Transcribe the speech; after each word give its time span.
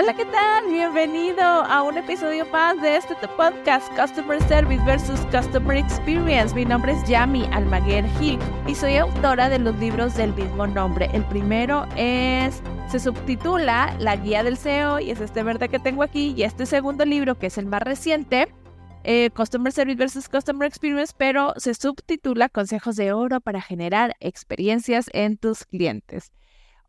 Hola, 0.00 0.14
¿qué 0.14 0.26
tal? 0.26 0.68
Bienvenido 0.70 1.42
a 1.42 1.82
un 1.82 1.98
episodio 1.98 2.46
más 2.52 2.80
de 2.80 2.98
este 2.98 3.16
podcast 3.36 3.92
Customer 3.98 4.40
Service 4.44 4.84
versus 4.84 5.18
Customer 5.32 5.76
Experience. 5.76 6.54
Mi 6.54 6.64
nombre 6.64 6.92
es 6.92 7.02
Yami 7.08 7.46
Almaguer 7.46 8.06
Gil 8.20 8.38
y 8.68 8.76
soy 8.76 8.94
autora 8.94 9.48
de 9.48 9.58
los 9.58 9.76
libros 9.80 10.14
del 10.14 10.32
mismo 10.34 10.68
nombre. 10.68 11.10
El 11.12 11.24
primero 11.24 11.84
es, 11.96 12.62
se 12.88 13.00
subtitula 13.00 13.96
La 13.98 14.14
Guía 14.14 14.44
del 14.44 14.56
SEO 14.56 15.00
y 15.00 15.10
es 15.10 15.20
este 15.20 15.42
verde 15.42 15.68
que 15.68 15.80
tengo 15.80 16.04
aquí 16.04 16.32
y 16.36 16.44
este 16.44 16.64
segundo 16.64 17.04
libro 17.04 17.36
que 17.36 17.48
es 17.48 17.58
el 17.58 17.66
más 17.66 17.82
reciente. 17.82 18.54
Eh, 19.02 19.30
Customer 19.34 19.72
Service 19.72 19.98
versus 19.98 20.28
Customer 20.28 20.68
Experience, 20.68 21.12
pero 21.18 21.54
se 21.56 21.74
subtitula 21.74 22.48
Consejos 22.48 22.94
de 22.94 23.12
Oro 23.12 23.40
para 23.40 23.60
generar 23.60 24.14
experiencias 24.20 25.10
en 25.12 25.38
tus 25.38 25.64
clientes. 25.64 26.30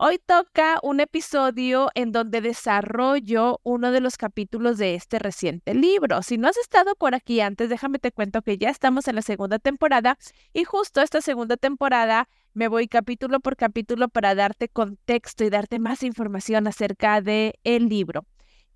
Hoy 0.02 0.17
toca 0.17 0.80
un 0.81 1.02
episodio 1.02 1.89
en 1.94 2.13
donde 2.13 2.39
desarrollo 2.39 3.59
uno 3.63 3.91
de 3.91 3.99
los 3.99 4.16
capítulos 4.16 4.77
de 4.77 4.95
este 4.95 5.20
reciente 5.20 5.73
libro. 5.73 6.22
Si 6.22 6.38
no 6.38 6.48
has 6.48 6.55
estado 6.55 6.95
por 6.95 7.16
aquí 7.16 7.41
antes, 7.41 7.67
déjame 7.67 7.99
te 7.99 8.13
cuento 8.13 8.41
que 8.41 8.58
ya 8.58 8.70
estamos 8.70 9.09
en 9.09 9.16
la 9.16 9.22
segunda 9.22 9.59
temporada 9.59 10.17
y 10.53 10.63
justo 10.63 11.02
esta 11.02 11.20
segunda 11.20 11.58
temporada 11.58 12.30
me 12.53 12.70
voy 12.70 12.88
capítulo 12.88 13.41
por 13.41 13.58
capítulo 13.58 14.08
para 14.08 14.35
darte 14.35 14.70
contexto 14.70 15.44
y 15.44 15.49
darte 15.49 15.80
más 15.80 16.02
información 16.03 16.66
acerca 16.67 17.20
del 17.20 17.55
el 17.66 17.89
libro. 17.89 18.25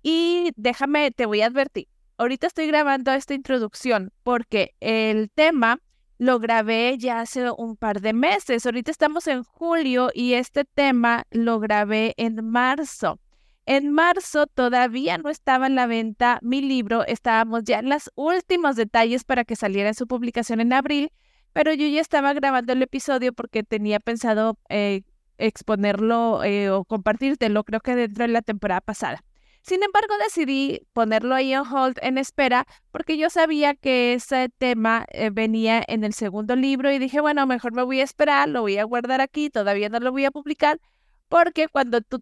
Y 0.02 0.50
déjame, 0.56 1.10
te 1.10 1.24
voy 1.24 1.40
a 1.40 1.46
advertir, 1.46 1.88
ahorita 2.18 2.48
estoy 2.48 2.66
grabando 2.66 3.10
esta 3.12 3.32
introducción 3.32 4.12
porque 4.24 4.74
el 4.80 5.30
tema 5.30 5.80
lo 6.18 6.38
grabé 6.38 6.96
ya 6.98 7.20
hace 7.20 7.50
un 7.50 7.76
par 7.76 8.00
de 8.00 8.12
meses. 8.12 8.64
Ahorita 8.66 8.90
estamos 8.90 9.26
en 9.26 9.42
julio 9.42 10.10
y 10.14 10.34
este 10.34 10.64
tema 10.64 11.24
lo 11.30 11.60
grabé 11.60 12.14
en 12.16 12.44
marzo. 12.48 13.18
En 13.66 13.92
marzo 13.92 14.46
todavía 14.46 15.16
no 15.16 15.30
estaba 15.30 15.66
en 15.66 15.74
la 15.74 15.86
venta 15.86 16.38
mi 16.42 16.60
libro, 16.60 17.04
estábamos 17.06 17.64
ya 17.64 17.78
en 17.78 17.88
los 17.88 18.10
últimos 18.14 18.76
detalles 18.76 19.24
para 19.24 19.44
que 19.44 19.56
saliera 19.56 19.94
su 19.94 20.06
publicación 20.06 20.60
en 20.60 20.74
abril, 20.74 21.10
pero 21.54 21.72
yo 21.72 21.86
ya 21.86 22.02
estaba 22.02 22.34
grabando 22.34 22.74
el 22.74 22.82
episodio 22.82 23.32
porque 23.32 23.62
tenía 23.62 24.00
pensado 24.00 24.58
eh, 24.68 25.02
exponerlo 25.38 26.44
eh, 26.44 26.68
o 26.68 26.84
compartírtelo, 26.84 27.64
creo 27.64 27.80
que 27.80 27.96
dentro 27.96 28.24
de 28.24 28.32
la 28.32 28.42
temporada 28.42 28.82
pasada. 28.82 29.24
Sin 29.64 29.82
embargo, 29.82 30.12
decidí 30.22 30.86
ponerlo 30.92 31.34
ahí 31.34 31.54
en 31.54 31.62
hold, 31.62 31.96
en 32.02 32.18
espera, 32.18 32.66
porque 32.90 33.16
yo 33.16 33.30
sabía 33.30 33.74
que 33.74 34.12
ese 34.12 34.50
tema 34.58 35.06
eh, 35.08 35.30
venía 35.32 35.82
en 35.88 36.04
el 36.04 36.12
segundo 36.12 36.54
libro 36.54 36.92
y 36.92 36.98
dije, 36.98 37.22
bueno, 37.22 37.46
mejor 37.46 37.72
me 37.72 37.82
voy 37.82 38.00
a 38.00 38.04
esperar, 38.04 38.46
lo 38.46 38.60
voy 38.60 38.76
a 38.76 38.84
guardar 38.84 39.22
aquí, 39.22 39.48
todavía 39.48 39.88
no 39.88 40.00
lo 40.00 40.12
voy 40.12 40.26
a 40.26 40.30
publicar, 40.30 40.82
porque 41.30 41.68
cuando 41.68 42.02
tú 42.02 42.20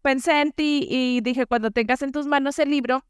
pensé 0.00 0.40
en 0.40 0.52
ti 0.52 0.86
y 0.88 1.20
dije, 1.20 1.44
cuando 1.44 1.70
tengas 1.70 2.00
en 2.00 2.12
tus 2.12 2.26
manos 2.26 2.58
el 2.58 2.70
libro, 2.70 3.04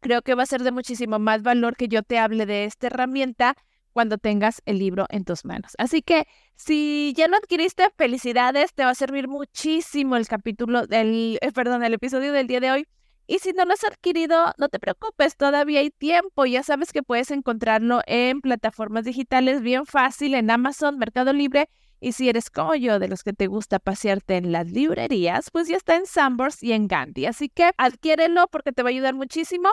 creo 0.00 0.22
que 0.22 0.34
va 0.34 0.44
a 0.44 0.46
ser 0.46 0.62
de 0.62 0.72
muchísimo 0.72 1.18
más 1.18 1.42
valor 1.42 1.76
que 1.76 1.88
yo 1.88 2.02
te 2.02 2.18
hable 2.18 2.46
de 2.46 2.64
esta 2.64 2.86
herramienta 2.86 3.54
cuando 3.98 4.16
tengas 4.16 4.62
el 4.64 4.78
libro 4.78 5.06
en 5.08 5.24
tus 5.24 5.44
manos. 5.44 5.72
Así 5.76 6.02
que 6.02 6.28
si 6.54 7.12
ya 7.16 7.26
lo 7.26 7.36
adquiriste, 7.36 7.90
felicidades, 7.96 8.72
te 8.72 8.84
va 8.84 8.90
a 8.90 8.94
servir 8.94 9.26
muchísimo 9.26 10.14
el 10.14 10.28
capítulo 10.28 10.86
del, 10.86 11.36
eh, 11.40 11.50
perdón, 11.50 11.82
el 11.82 11.94
episodio 11.94 12.32
del 12.32 12.46
día 12.46 12.60
de 12.60 12.70
hoy. 12.70 12.86
Y 13.26 13.40
si 13.40 13.50
no 13.50 13.64
lo 13.64 13.72
has 13.72 13.82
adquirido, 13.82 14.52
no 14.56 14.68
te 14.68 14.78
preocupes, 14.78 15.36
todavía 15.36 15.80
hay 15.80 15.90
tiempo. 15.90 16.46
Ya 16.46 16.62
sabes 16.62 16.92
que 16.92 17.02
puedes 17.02 17.32
encontrarlo 17.32 18.00
en 18.06 18.40
plataformas 18.40 19.04
digitales 19.04 19.62
bien 19.62 19.84
fácil, 19.84 20.34
en 20.34 20.48
Amazon, 20.48 20.96
Mercado 20.96 21.32
Libre. 21.32 21.68
Y 21.98 22.12
si 22.12 22.28
eres 22.28 22.50
como 22.50 22.76
yo, 22.76 23.00
de 23.00 23.08
los 23.08 23.24
que 23.24 23.32
te 23.32 23.48
gusta 23.48 23.80
pasearte 23.80 24.36
en 24.36 24.52
las 24.52 24.70
librerías, 24.70 25.50
pues 25.50 25.66
ya 25.66 25.76
está 25.76 25.96
en 25.96 26.06
Sambors 26.06 26.62
y 26.62 26.70
en 26.70 26.86
Gandhi. 26.86 27.26
Así 27.26 27.48
que 27.48 27.72
adquiérelo 27.78 28.46
porque 28.46 28.70
te 28.70 28.84
va 28.84 28.90
a 28.90 28.92
ayudar 28.92 29.14
muchísimo. 29.14 29.70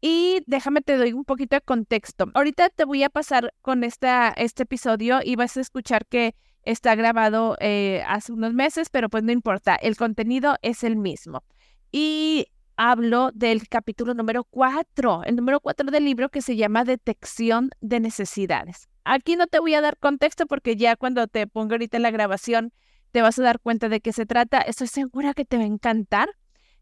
Y 0.00 0.42
déjame 0.46 0.82
te 0.82 0.96
doy 0.96 1.12
un 1.12 1.24
poquito 1.24 1.56
de 1.56 1.62
contexto. 1.62 2.26
Ahorita 2.34 2.68
te 2.70 2.84
voy 2.84 3.02
a 3.02 3.10
pasar 3.10 3.54
con 3.62 3.84
esta, 3.84 4.28
este 4.36 4.64
episodio 4.64 5.20
y 5.24 5.36
vas 5.36 5.56
a 5.56 5.60
escuchar 5.60 6.06
que 6.06 6.34
está 6.62 6.94
grabado 6.94 7.56
eh, 7.60 8.02
hace 8.06 8.32
unos 8.32 8.52
meses, 8.52 8.90
pero 8.90 9.08
pues 9.08 9.22
no 9.22 9.32
importa, 9.32 9.76
el 9.76 9.96
contenido 9.96 10.56
es 10.62 10.84
el 10.84 10.96
mismo. 10.96 11.42
Y 11.92 12.46
hablo 12.76 13.30
del 13.32 13.68
capítulo 13.68 14.14
número 14.14 14.44
4, 14.44 15.22
el 15.24 15.36
número 15.36 15.60
4 15.60 15.90
del 15.90 16.04
libro 16.04 16.28
que 16.28 16.42
se 16.42 16.56
llama 16.56 16.84
Detección 16.84 17.70
de 17.80 18.00
Necesidades. 18.00 18.88
Aquí 19.04 19.36
no 19.36 19.46
te 19.46 19.60
voy 19.60 19.74
a 19.74 19.80
dar 19.80 19.96
contexto 19.96 20.46
porque 20.46 20.76
ya 20.76 20.96
cuando 20.96 21.26
te 21.28 21.46
ponga 21.46 21.74
ahorita 21.74 21.98
la 22.00 22.10
grabación 22.10 22.72
te 23.12 23.22
vas 23.22 23.38
a 23.38 23.42
dar 23.42 23.60
cuenta 23.60 23.88
de 23.88 24.00
qué 24.00 24.12
se 24.12 24.26
trata. 24.26 24.60
Estoy 24.60 24.88
segura 24.88 25.32
que 25.32 25.44
te 25.44 25.56
va 25.56 25.62
a 25.62 25.66
encantar 25.66 26.28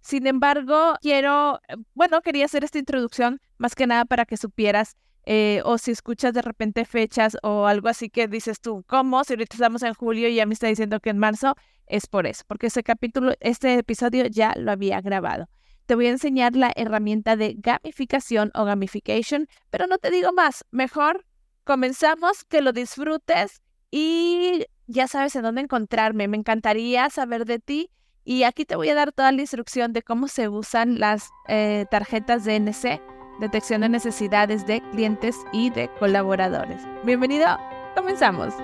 sin 0.05 0.27
embargo, 0.27 0.97
quiero, 1.01 1.61
eh, 1.67 1.77
bueno, 1.95 2.21
quería 2.21 2.45
hacer 2.45 2.63
esta 2.63 2.79
introducción 2.79 3.41
más 3.57 3.75
que 3.75 3.87
nada 3.87 4.05
para 4.05 4.27
que 4.27 4.37
supieras 4.37 4.97
eh, 5.25 5.63
o 5.65 5.79
si 5.79 5.93
escuchas 5.93 6.35
de 6.35 6.43
repente 6.43 6.85
fechas 6.85 7.39
o 7.43 7.67
algo 7.67 7.89
así 7.89 8.11
que 8.11 8.29
dices 8.29 8.61
tú, 8.61 8.85
¿cómo? 8.87 9.25
Si 9.25 9.33
ahorita 9.33 9.57
estamos 9.57 9.83
en 9.83 9.95
julio 9.95 10.29
y 10.29 10.35
ya 10.35 10.45
me 10.45 10.53
está 10.53 10.67
diciendo 10.67 11.01
que 11.01 11.09
en 11.09 11.19
marzo, 11.19 11.57
es 11.87 12.07
por 12.07 12.27
eso, 12.27 12.45
porque 12.47 12.67
ese 12.67 12.83
capítulo, 12.83 13.33
este 13.41 13.79
episodio 13.79 14.27
ya 14.27 14.53
lo 14.59 14.73
había 14.73 15.01
grabado. 15.01 15.49
Te 15.87 15.95
voy 15.95 16.07
a 16.07 16.11
enseñar 16.11 16.55
la 16.55 16.71
herramienta 16.77 17.37
de 17.37 17.55
gamificación 17.57 18.51
o 18.55 18.67
gamification, 18.67 19.49
pero 19.71 19.87
no 19.87 19.97
te 19.97 20.11
digo 20.11 20.35
más, 20.35 20.67
mejor 20.71 21.25
comenzamos, 21.65 22.45
que 22.45 22.61
lo 22.61 22.73
disfrutes 22.73 23.63
y 23.91 24.67
ya 24.87 25.09
sabes 25.09 25.35
en 25.35 25.45
dónde 25.45 25.63
encontrarme. 25.63 26.29
Me 26.29 26.37
encantaría 26.37 27.09
saber 27.09 27.47
de 27.47 27.59
ti 27.59 27.91
y 28.25 28.45
aquí 28.45 28.65
te 28.65 28.77
voy 28.77 28.89
a 28.89 28.95
dar 28.95 29.13
toda 29.13 29.33
la 29.33 29.41
instrucción 29.41 29.93
de 29.93 30.03
cómo 30.03 30.29
se 30.29 30.49
usan 30.49 30.99
las 30.99 31.31
eh, 31.49 31.87
tarjetas 31.91 32.45
DNC, 32.45 33.01
detección 33.41 33.83
de 33.83 33.89
necesidades 33.91 34.67
de 34.67 34.81
clientes 34.93 35.37
y 35.53 35.71
de 35.71 35.89
colaboradores. 35.99 36.83
Bienvenido, 37.05 37.59
comenzamos. 37.95 38.55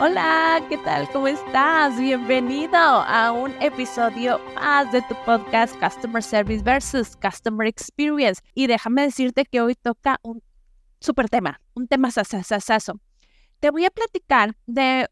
Hola, 0.00 0.60
¿qué 0.68 0.78
tal? 0.78 1.08
¿Cómo 1.12 1.28
estás? 1.28 1.96
Bienvenido 1.96 2.76
a 2.76 3.30
un 3.30 3.52
episodio 3.62 4.40
más 4.56 4.90
de 4.90 5.00
tu 5.02 5.14
podcast 5.24 5.76
Customer 5.78 6.22
Service 6.22 6.64
versus 6.64 7.16
Customer 7.16 7.68
Experience. 7.68 8.42
Y 8.54 8.66
déjame 8.66 9.02
decirte 9.02 9.44
que 9.44 9.60
hoy 9.60 9.76
toca 9.76 10.18
un 10.22 10.42
super 10.98 11.28
tema, 11.28 11.60
un 11.74 11.86
tema 11.86 12.10
sasasasazo. 12.10 12.98
Te 13.60 13.70
voy 13.70 13.84
a 13.84 13.90
platicar 13.90 14.56
de 14.66 15.08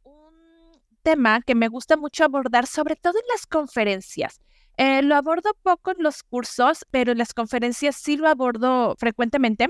tema 1.03 1.41
que 1.43 1.55
me 1.55 1.69
gusta 1.69 1.97
mucho 1.97 2.25
abordar, 2.25 2.67
sobre 2.67 2.97
todo 2.97 3.19
en 3.19 3.27
las 3.33 3.47
conferencias. 3.47 4.41
Eh, 4.77 5.03
lo 5.03 5.15
abordo 5.15 5.51
poco 5.63 5.91
en 5.91 6.03
los 6.03 6.23
cursos, 6.23 6.87
pero 6.91 7.13
en 7.13 7.19
las 7.19 7.35
conferencias 7.35 7.97
sí 7.97 8.17
lo 8.17 8.29
abordo 8.29 8.95
frecuentemente. 8.99 9.69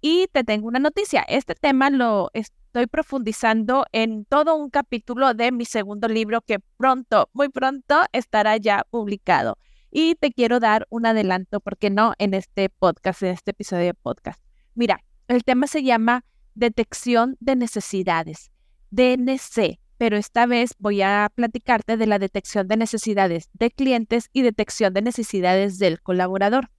Y 0.00 0.28
te 0.32 0.44
tengo 0.44 0.68
una 0.68 0.78
noticia, 0.78 1.22
este 1.22 1.54
tema 1.54 1.90
lo 1.90 2.30
estoy 2.32 2.86
profundizando 2.86 3.86
en 3.92 4.24
todo 4.24 4.56
un 4.56 4.70
capítulo 4.70 5.34
de 5.34 5.52
mi 5.52 5.64
segundo 5.64 6.08
libro 6.08 6.40
que 6.40 6.58
pronto, 6.76 7.28
muy 7.32 7.48
pronto 7.48 8.02
estará 8.12 8.56
ya 8.56 8.84
publicado. 8.90 9.58
Y 9.90 10.14
te 10.14 10.32
quiero 10.32 10.58
dar 10.58 10.86
un 10.90 11.06
adelanto, 11.06 11.60
porque 11.60 11.90
no 11.90 12.14
en 12.18 12.34
este 12.34 12.68
podcast, 12.68 13.22
en 13.22 13.30
este 13.30 13.50
episodio 13.50 13.86
de 13.86 13.94
podcast. 13.94 14.40
Mira, 14.74 15.04
el 15.28 15.44
tema 15.44 15.66
se 15.66 15.82
llama 15.82 16.24
Detección 16.54 17.36
de 17.40 17.56
Necesidades, 17.56 18.50
DNC 18.90 19.81
pero 20.02 20.16
esta 20.16 20.46
vez 20.46 20.74
voy 20.80 21.00
a 21.00 21.30
platicarte 21.32 21.96
de 21.96 22.08
la 22.08 22.18
detección 22.18 22.66
de 22.66 22.76
necesidades 22.76 23.48
de 23.52 23.70
clientes 23.70 24.30
y 24.32 24.42
detección 24.42 24.92
de 24.94 25.00
necesidades 25.00 25.78
del 25.78 26.02
colaborador. 26.02 26.70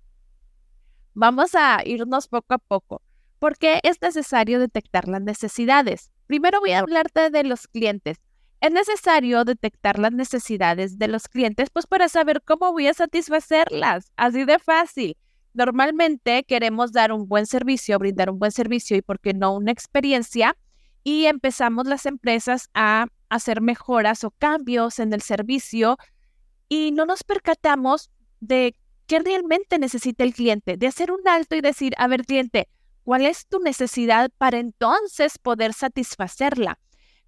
Vamos 1.14 1.56
a 1.56 1.80
irnos 1.86 2.28
poco 2.28 2.56
a 2.56 2.58
poco. 2.58 3.02
¿Por 3.40 3.58
qué 3.58 3.80
es 3.84 4.02
necesario 4.02 4.60
detectar 4.60 5.08
las 5.08 5.22
necesidades? 5.22 6.12
Primero 6.28 6.60
voy 6.60 6.72
a 6.72 6.80
hablarte 6.80 7.30
de 7.30 7.46
los 7.46 7.70
clientes. 7.70 8.18
Es 8.60 8.74
necesario 8.74 9.46
detectar 9.46 10.00
las 10.00 10.12
necesidades 10.12 11.00
de 11.00 11.08
los 11.08 11.30
clientes, 11.30 11.70
pues 11.70 11.88
para 11.88 12.10
saber 12.10 12.42
cómo 12.44 12.74
voy 12.74 12.88
a 12.88 12.94
satisfacerlas. 12.94 14.12
Así 14.18 14.44
de 14.44 14.60
fácil. 14.60 15.16
Normalmente 15.54 16.44
queremos 16.44 16.92
dar 16.92 17.14
un 17.14 17.30
buen 17.30 17.46
servicio, 17.46 17.98
brindar 18.00 18.30
un 18.30 18.40
buen 18.40 18.52
servicio 18.52 18.98
y, 18.98 19.02
¿por 19.02 19.22
qué 19.22 19.34
no, 19.34 19.56
una 19.56 19.72
experiencia? 19.72 20.58
Y 21.04 21.26
empezamos 21.26 21.88
las 21.88 22.06
empresas 22.06 22.70
a 22.74 23.08
hacer 23.30 23.62
mejoras 23.62 24.24
o 24.24 24.32
cambios 24.32 25.00
en 25.00 25.14
el 25.14 25.22
servicio 25.22 25.98
y 26.70 26.92
no 26.92 27.06
nos 27.06 27.24
percatamos 27.24 28.10
de 28.40 28.76
qué 29.08 29.20
realmente 29.20 29.80
necesita 29.80 30.24
el 30.24 30.34
cliente, 30.34 30.78
de 30.78 30.88
hacer 30.88 31.12
un 31.12 31.28
alto 31.28 31.56
y 31.56 31.62
decir, 31.62 31.94
a 31.98 32.08
ver 32.08 32.26
cliente, 32.26 32.70
¿cuál 33.04 33.26
es 33.26 33.48
tu 33.48 33.60
necesidad 33.60 34.32
para 34.38 34.60
entonces 34.60 35.38
poder 35.38 35.74
satisfacerla? 35.74 36.80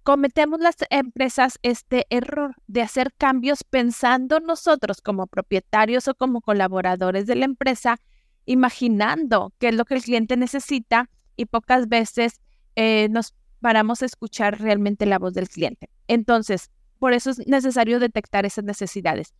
Cometemos 0.02 0.60
las 0.60 0.76
empresas 0.90 1.58
este 1.62 2.06
error 2.10 2.54
de 2.68 2.82
hacer 2.82 3.12
cambios 3.18 3.64
pensando 3.64 4.40
nosotros 4.40 5.00
como 5.00 5.26
propietarios 5.26 6.06
o 6.08 6.14
como 6.14 6.40
colaboradores 6.40 7.26
de 7.26 7.34
la 7.34 7.44
empresa, 7.44 7.98
imaginando 8.46 9.52
qué 9.58 9.68
es 9.68 9.74
lo 9.74 9.84
que 9.84 9.94
el 9.94 10.02
cliente 10.02 10.36
necesita 10.36 11.10
y 11.34 11.46
pocas 11.46 11.88
veces 11.88 12.40
eh, 12.76 13.08
nos 13.10 13.34
paramos 13.60 14.02
a 14.02 14.06
escuchar 14.06 14.60
realmente 14.60 15.06
la 15.06 15.18
voz 15.18 15.34
del 15.34 15.48
cliente. 15.48 15.88
Entonces, 16.08 16.70
por 16.98 17.12
eso 17.12 17.30
es 17.30 17.46
necesario 17.46 18.00
detectar 18.00 18.46
esas 18.46 18.64
necesidades. 18.64 19.34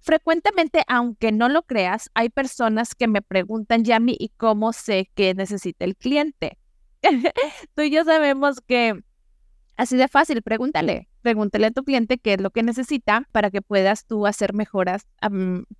Frecuentemente, 0.00 0.82
aunque 0.88 1.30
no 1.30 1.48
lo 1.48 1.62
creas, 1.62 2.10
hay 2.14 2.28
personas 2.28 2.94
que 2.94 3.06
me 3.06 3.22
preguntan, 3.22 3.84
Yami, 3.84 4.16
¿y 4.18 4.30
cómo 4.30 4.72
sé 4.72 5.10
qué 5.14 5.34
necesita 5.34 5.84
el 5.84 5.96
cliente? 5.96 6.58
Tú 7.74 7.82
y 7.82 7.90
yo 7.90 8.04
sabemos 8.04 8.60
que 8.60 9.00
así 9.76 9.96
de 9.96 10.08
fácil, 10.08 10.42
pregúntale, 10.42 11.08
pregúntale 11.22 11.66
a 11.66 11.70
tu 11.70 11.84
cliente 11.84 12.18
qué 12.18 12.34
es 12.34 12.40
lo 12.40 12.50
que 12.50 12.62
necesita 12.62 13.28
para 13.32 13.50
que 13.50 13.62
puedas 13.62 14.06
tú 14.06 14.26
hacer 14.26 14.52
mejoras, 14.52 15.06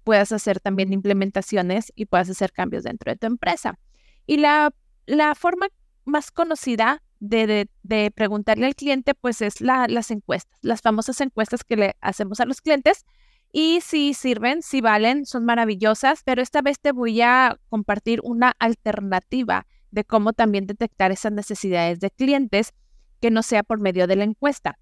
puedas 0.05 0.33
hacer 0.33 0.61
también 0.61 0.93
implementaciones 0.93 1.93
y 1.95 2.07
puedas 2.07 2.31
hacer 2.31 2.53
cambios 2.53 2.85
dentro 2.85 3.13
de 3.13 3.17
tu 3.17 3.27
empresa. 3.27 3.79
Y 4.27 4.39
la, 4.39 4.73
la 5.07 5.35
forma 5.35 5.67
más 6.05 6.31
conocida 6.31 7.03
de, 7.23 7.69
de, 7.85 8.11
preguntarle 8.11 8.67
al 8.67 8.75
cliente, 8.75 9.15
pues 9.15 9.43
es 9.43 9.61
la, 9.61 9.87
las 9.89 10.11
encuestas, 10.11 10.59
las 10.61 10.81
famosas 10.81 11.21
encuestas 11.21 11.63
que 11.63 11.77
le 11.77 11.97
hacemos 12.01 12.41
a 12.41 12.47
los 12.47 12.61
clientes 12.61 13.05
y 13.53 13.81
si 13.81 14.13
sirven, 14.13 14.63
si 14.63 14.81
valen, 14.81 15.25
son 15.25 15.45
maravillosas, 15.45 16.23
pero 16.25 16.43
esta 16.43 16.63
vez 16.63 16.81
te 16.81 16.91
voy 16.91 17.21
a 17.21 17.59
compartir 17.69 18.21
una 18.25 18.55
alternativa 18.59 19.67
de 19.93 20.05
cómo 20.05 20.33
también 20.33 20.67
detectar 20.67 21.13
esas 21.13 21.33
necesidades 21.33 22.01
de 22.01 22.11
clientes 22.11 22.73
que 23.21 23.31
no 23.31 23.43
sea 23.43 23.63
por 23.63 23.79
medio 23.79 24.09
de 24.09 24.17
la 24.17 24.25
encuesta. 24.25 24.79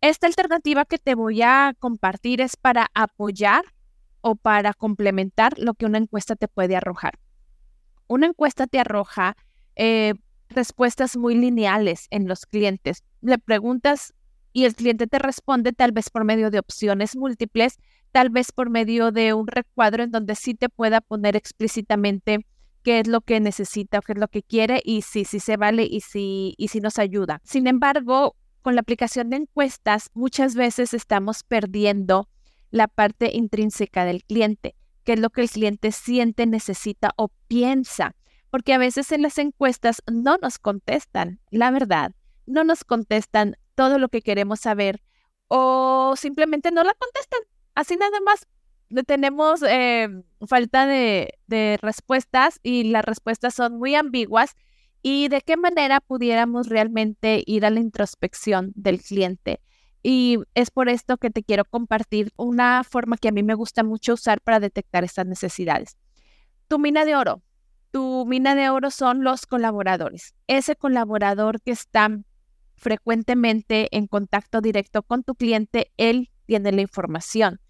Esta 0.00 0.26
alternativa 0.26 0.86
que 0.86 0.98
te 0.98 1.14
voy 1.14 1.42
a 1.42 1.74
compartir 1.78 2.40
es 2.40 2.56
para 2.56 2.88
apoyar 2.94 3.64
o 4.22 4.36
para 4.36 4.72
complementar 4.72 5.58
lo 5.58 5.74
que 5.74 5.84
una 5.84 5.98
encuesta 5.98 6.34
te 6.34 6.48
puede 6.48 6.76
arrojar. 6.76 7.18
Una 8.06 8.26
encuesta 8.26 8.66
te 8.66 8.78
arroja 8.78 9.36
eh, 9.74 10.14
respuestas 10.48 11.16
muy 11.16 11.34
lineales 11.34 12.06
en 12.10 12.28
los 12.28 12.46
clientes. 12.46 13.02
Le 13.20 13.38
preguntas 13.38 14.14
y 14.52 14.64
el 14.64 14.74
cliente 14.74 15.06
te 15.06 15.18
responde 15.18 15.72
tal 15.72 15.92
vez 15.92 16.10
por 16.10 16.24
medio 16.24 16.50
de 16.50 16.58
opciones 16.58 17.16
múltiples, 17.16 17.78
tal 18.12 18.30
vez 18.30 18.52
por 18.52 18.70
medio 18.70 19.12
de 19.12 19.34
un 19.34 19.46
recuadro 19.46 20.02
en 20.02 20.10
donde 20.10 20.34
sí 20.34 20.54
te 20.54 20.68
pueda 20.68 21.00
poner 21.00 21.36
explícitamente 21.36 22.46
qué 22.82 23.00
es 23.00 23.08
lo 23.08 23.20
que 23.20 23.40
necesita 23.40 23.98
o 23.98 24.02
qué 24.02 24.12
es 24.12 24.18
lo 24.18 24.28
que 24.28 24.42
quiere 24.42 24.80
y 24.84 25.02
si, 25.02 25.24
si 25.24 25.40
se 25.40 25.56
vale 25.56 25.86
y 25.90 26.00
si, 26.00 26.54
y 26.56 26.68
si 26.68 26.80
nos 26.80 26.98
ayuda. 26.98 27.40
Sin 27.44 27.66
embargo, 27.66 28.36
con 28.62 28.74
la 28.74 28.80
aplicación 28.80 29.28
de 29.28 29.36
encuestas, 29.36 30.08
muchas 30.14 30.54
veces 30.54 30.94
estamos 30.94 31.42
perdiendo 31.42 32.28
la 32.70 32.88
parte 32.88 33.30
intrínseca 33.34 34.04
del 34.04 34.24
cliente, 34.24 34.74
qué 35.04 35.14
es 35.14 35.20
lo 35.20 35.30
que 35.30 35.42
el 35.42 35.50
cliente 35.50 35.92
siente, 35.92 36.46
necesita 36.46 37.12
o 37.16 37.28
piensa, 37.48 38.14
porque 38.50 38.72
a 38.74 38.78
veces 38.78 39.12
en 39.12 39.22
las 39.22 39.38
encuestas 39.38 40.02
no 40.10 40.36
nos 40.38 40.58
contestan 40.58 41.40
la 41.50 41.70
verdad, 41.70 42.12
no 42.46 42.64
nos 42.64 42.84
contestan 42.84 43.56
todo 43.74 43.98
lo 43.98 44.08
que 44.08 44.22
queremos 44.22 44.60
saber 44.60 45.02
o 45.48 46.14
simplemente 46.16 46.70
no 46.70 46.82
la 46.82 46.94
contestan. 46.94 47.40
Así 47.74 47.96
nada 47.96 48.18
más 48.24 48.46
tenemos 49.06 49.62
eh, 49.62 50.08
falta 50.46 50.86
de, 50.86 51.34
de 51.46 51.78
respuestas 51.82 52.60
y 52.62 52.84
las 52.84 53.04
respuestas 53.04 53.54
son 53.54 53.78
muy 53.78 53.94
ambiguas 53.94 54.54
y 55.02 55.28
de 55.28 55.40
qué 55.40 55.56
manera 55.56 56.00
pudiéramos 56.00 56.68
realmente 56.68 57.42
ir 57.46 57.64
a 57.64 57.70
la 57.70 57.80
introspección 57.80 58.72
del 58.74 59.00
cliente. 59.00 59.60
Y 60.02 60.38
es 60.54 60.70
por 60.70 60.88
esto 60.88 61.16
que 61.16 61.30
te 61.30 61.42
quiero 61.42 61.64
compartir 61.64 62.32
una 62.36 62.84
forma 62.84 63.16
que 63.16 63.28
a 63.28 63.32
mí 63.32 63.42
me 63.42 63.54
gusta 63.54 63.82
mucho 63.82 64.14
usar 64.14 64.40
para 64.40 64.60
detectar 64.60 65.04
estas 65.04 65.26
necesidades. 65.26 65.96
Tu 66.68 66.78
mina 66.78 67.04
de 67.04 67.16
oro. 67.16 67.42
Tu 67.90 68.26
mina 68.26 68.54
de 68.54 68.70
oro 68.70 68.90
son 68.90 69.24
los 69.24 69.46
colaboradores. 69.46 70.34
Ese 70.46 70.76
colaborador 70.76 71.60
que 71.62 71.70
está 71.70 72.10
frecuentemente 72.76 73.88
en 73.90 74.06
contacto 74.06 74.60
directo 74.60 75.02
con 75.02 75.22
tu 75.22 75.34
cliente, 75.34 75.92
él 75.96 76.30
tiene 76.46 76.72
la 76.72 76.82
información. 76.82 77.60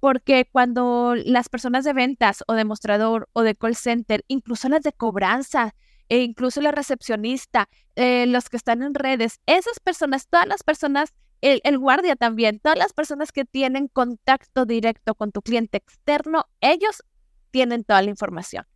Porque 0.00 0.48
cuando 0.50 1.14
las 1.14 1.48
personas 1.48 1.84
de 1.84 1.92
ventas 1.92 2.44
o 2.46 2.54
de 2.54 2.64
mostrador 2.64 3.28
o 3.32 3.42
de 3.42 3.54
call 3.54 3.76
center, 3.76 4.24
incluso 4.28 4.68
las 4.68 4.82
de 4.82 4.92
cobranza, 4.92 5.74
e 6.08 6.22
incluso 6.22 6.60
la 6.60 6.70
recepcionista, 6.70 7.68
eh, 7.96 8.26
los 8.26 8.50
que 8.50 8.56
están 8.56 8.82
en 8.82 8.94
redes, 8.94 9.40
esas 9.46 9.80
personas, 9.80 10.28
todas 10.28 10.46
las 10.46 10.62
personas, 10.62 11.14
el, 11.40 11.60
el 11.64 11.78
guardia 11.78 12.16
también, 12.16 12.60
todas 12.60 12.78
las 12.78 12.92
personas 12.92 13.32
que 13.32 13.44
tienen 13.44 13.88
contacto 13.88 14.66
directo 14.66 15.14
con 15.14 15.32
tu 15.32 15.40
cliente 15.40 15.78
externo, 15.78 16.44
ellos 16.60 17.02
tienen 17.50 17.84
toda 17.84 18.02
la 18.02 18.10
información. 18.10 18.66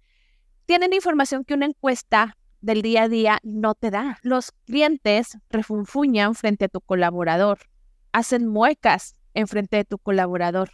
Tienen 0.69 0.93
información 0.93 1.45
que 1.47 1.55
una 1.55 1.65
encuesta 1.65 2.37
del 2.61 2.83
día 2.83 3.05
a 3.05 3.09
día 3.09 3.39
no 3.43 3.75
te 3.75 3.91
da. 3.91 4.19
Los 4.21 4.53
clientes 4.67 5.39
refunfuñan 5.49 6.35
frente 6.35 6.67
a 6.67 6.69
tu 6.69 6.83
colaborador, 6.83 7.61
hacen 8.13 8.47
muecas 8.47 9.15
en 9.33 9.49
frente 9.49 9.79
de 9.79 9.87
tu 9.87 9.97
colaborador, 9.97 10.73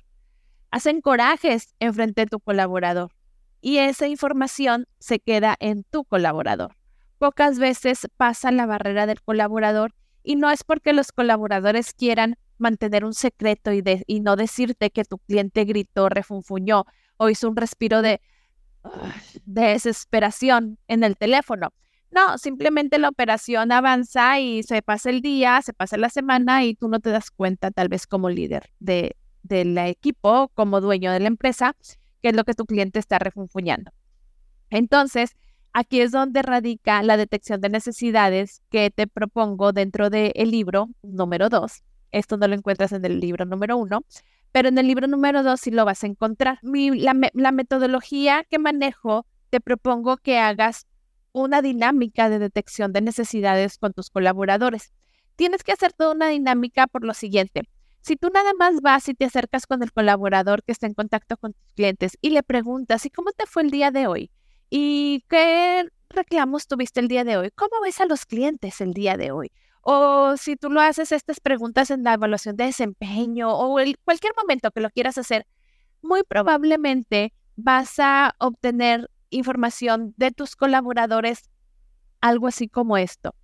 hacen 0.73 1.01
corajes 1.01 1.77
en 1.79 1.95
frente 1.95 2.23
de 2.23 2.27
tu 2.27 2.41
colaborador 2.41 3.13
y 3.61 3.79
esa 3.79 4.09
información 4.09 4.89
se 4.99 5.21
queda 5.21 5.55
en 5.61 5.85
tu 5.85 6.05
colaborador. 6.05 6.75
Pocas 7.19 7.61
veces 7.61 8.09
pasa 8.17 8.51
la 8.51 8.67
barrera 8.67 9.07
del 9.07 9.23
colaborador 9.23 9.95
y 10.25 10.35
no 10.35 10.51
es 10.51 10.65
porque 10.65 10.93
los 10.93 11.13
colaboradores 11.13 11.95
quieran 11.95 12.35
mantener 12.59 13.05
un 13.05 13.15
secreto 13.15 13.71
y, 13.73 14.21
no 14.21 14.35
decirte 14.35 14.91
que 14.91 15.05
tu 15.05 15.19
cliente 15.19 15.65
gritó, 15.65 16.09
refunfuñó 16.09 16.85
o 17.17 17.31
hizo 17.31 17.49
un 17.49 17.55
respiro 17.55 18.03
de 18.03 18.21
desesperación 19.45 20.79
en 20.89 21.05
el 21.05 21.17
teléfono. 21.17 21.73
No, 22.11 22.39
simplemente 22.39 22.99
la 22.99 23.09
operación 23.09 23.73
avanza 23.73 24.39
y 24.39 24.63
se 24.63 24.83
pasa 24.83 25.11
el 25.11 25.21
día, 25.21 25.61
se 25.63 25.73
pasa 25.73 25.97
la 25.97 26.11
semana 26.11 26.65
y 26.65 26.75
tú 26.75 26.89
no 26.89 27.01
te 27.01 27.11
das 27.11 27.31
cuenta 27.31 27.73
tal 27.73 27.89
vez 27.89 28.07
como 28.07 28.31
líder 28.31 28.71
de, 28.79 29.17
del 29.43 29.77
equipo, 29.79 30.49
como 30.55 30.81
dueño 30.81 31.11
de 31.11 31.21
la 31.21 31.27
empresa, 31.27 31.75
que 32.23 32.29
es 32.29 32.37
lo 32.37 32.45
que 32.45 32.55
tu 32.55 32.67
cliente 32.67 33.01
está 33.01 33.19
refunfuñando. 33.19 33.91
Entonces, 34.71 35.37
aquí 35.73 36.01
es 36.01 36.13
donde 36.13 36.43
radica 36.43 37.03
la 37.03 37.17
detección 37.17 37.61
de 37.61 37.69
necesidades 37.69 38.63
que 38.71 38.91
te 38.91 39.07
propongo 39.09 39.73
dentro 39.73 40.09
del 40.09 40.33
libro 40.51 40.89
número 41.03 41.49
2. 41.49 41.83
Esto 42.13 42.37
no 42.37 42.47
lo 42.47 42.55
encuentras 42.55 42.93
en 42.93 43.05
el 43.05 43.19
libro 43.19 43.45
número 43.45 43.77
1, 43.77 44.05
pero 44.55 44.69
en 44.69 44.79
el 44.79 44.87
libro 44.87 45.09
número 45.09 45.43
dos 45.43 45.63
sí 45.63 45.73
lo 45.73 45.85
vas 45.85 46.05
a 46.05 46.07
encontrar. 46.07 46.61
la, 46.63 47.51
metodología 47.51 48.45
que 48.49 48.61
manejo, 48.61 49.27
te 49.51 49.61
propongo 49.61 50.17
que 50.17 50.39
hagas 50.39 50.87
una 51.33 51.61
dinámica 51.61 52.31
de 52.31 52.39
detección 52.39 52.93
de 52.93 53.01
necesidades 53.01 53.79
con 53.79 53.93
tus 53.93 54.11
colaboradores. 54.11 54.93
Tienes 55.35 55.65
que 55.65 55.73
hacer 55.73 55.93
toda 55.93 56.15
una 56.15 56.29
dinámica 56.29 56.87
por 56.87 57.05
lo 57.05 57.15
siguiente. 57.15 57.63
Si 58.01 58.15
tú 58.15 58.31
nada 58.33 58.53
más 58.57 58.81
vas 58.81 59.09
y 59.09 59.15
te 59.15 59.25
acercas 59.25 59.67
con 59.67 59.83
el 59.83 59.93
colaborador 59.93 60.63
que 60.63 60.71
está 60.71 60.87
en 60.87 60.95
contacto 60.95 61.37
con 61.37 61.55
tus 61.55 61.73
clientes 61.75 62.17
y 62.21 62.31
le 62.31 62.45
preguntas, 62.45 63.05
¿y 63.07 63.11
cómo 63.11 63.33
te 63.33 63.47
fue 63.47 63.65
el 63.65 63.73
día 63.73 63.91
de 63.91 64.07
hoy? 64.07 64.31
¿Y 64.71 65.25
qué 65.29 65.89
reclamos 66.11 66.69
tuviste 66.69 67.01
el 67.01 67.09
día 67.09 67.25
de 67.25 67.39
hoy? 67.39 67.51
¿Cómo 67.57 67.81
ves 67.83 68.01
a 68.01 68.07
los 68.07 68.25
clientes 68.25 68.81
el 68.81 68.95
día 68.95 69.17
de 69.17 69.33
hoy? 69.33 69.51
O 69.87 70.37
si 70.39 70.57
tú 70.57 70.71
lo 70.71 70.81
haces 70.81 71.13
estas 71.13 71.41
preguntas 71.41 71.91
en 71.91 72.05
la 72.05 72.15
evaluación 72.15 72.57
de 72.57 72.65
desempeño 72.65 73.53
o 73.53 73.79
en 73.79 73.95
cualquier 74.03 74.33
momento 74.35 74.71
que 74.71 74.81
lo 74.81 74.89
quieras 74.89 75.19
hacer, 75.19 75.47
muy 76.01 76.23
probablemente 76.23 77.35
vas 77.57 77.99
a 77.99 78.35
obtener 78.39 79.11
información 79.29 80.15
de 80.17 80.31
tus 80.31 80.57
colaboradores, 80.57 81.51
algo 82.23 82.49
así 82.49 82.67
como 82.67 82.97
esto. 82.97 83.35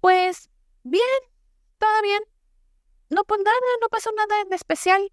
Pues 0.00 0.48
bien, 0.82 1.02
todo 1.78 2.02
bien. 2.02 2.22
No, 3.10 3.24
pues 3.24 3.42
nada, 3.44 3.56
no 3.82 3.88
pasó 3.88 4.10
nada 4.16 4.40
en 4.40 4.52
especial. 4.54 5.12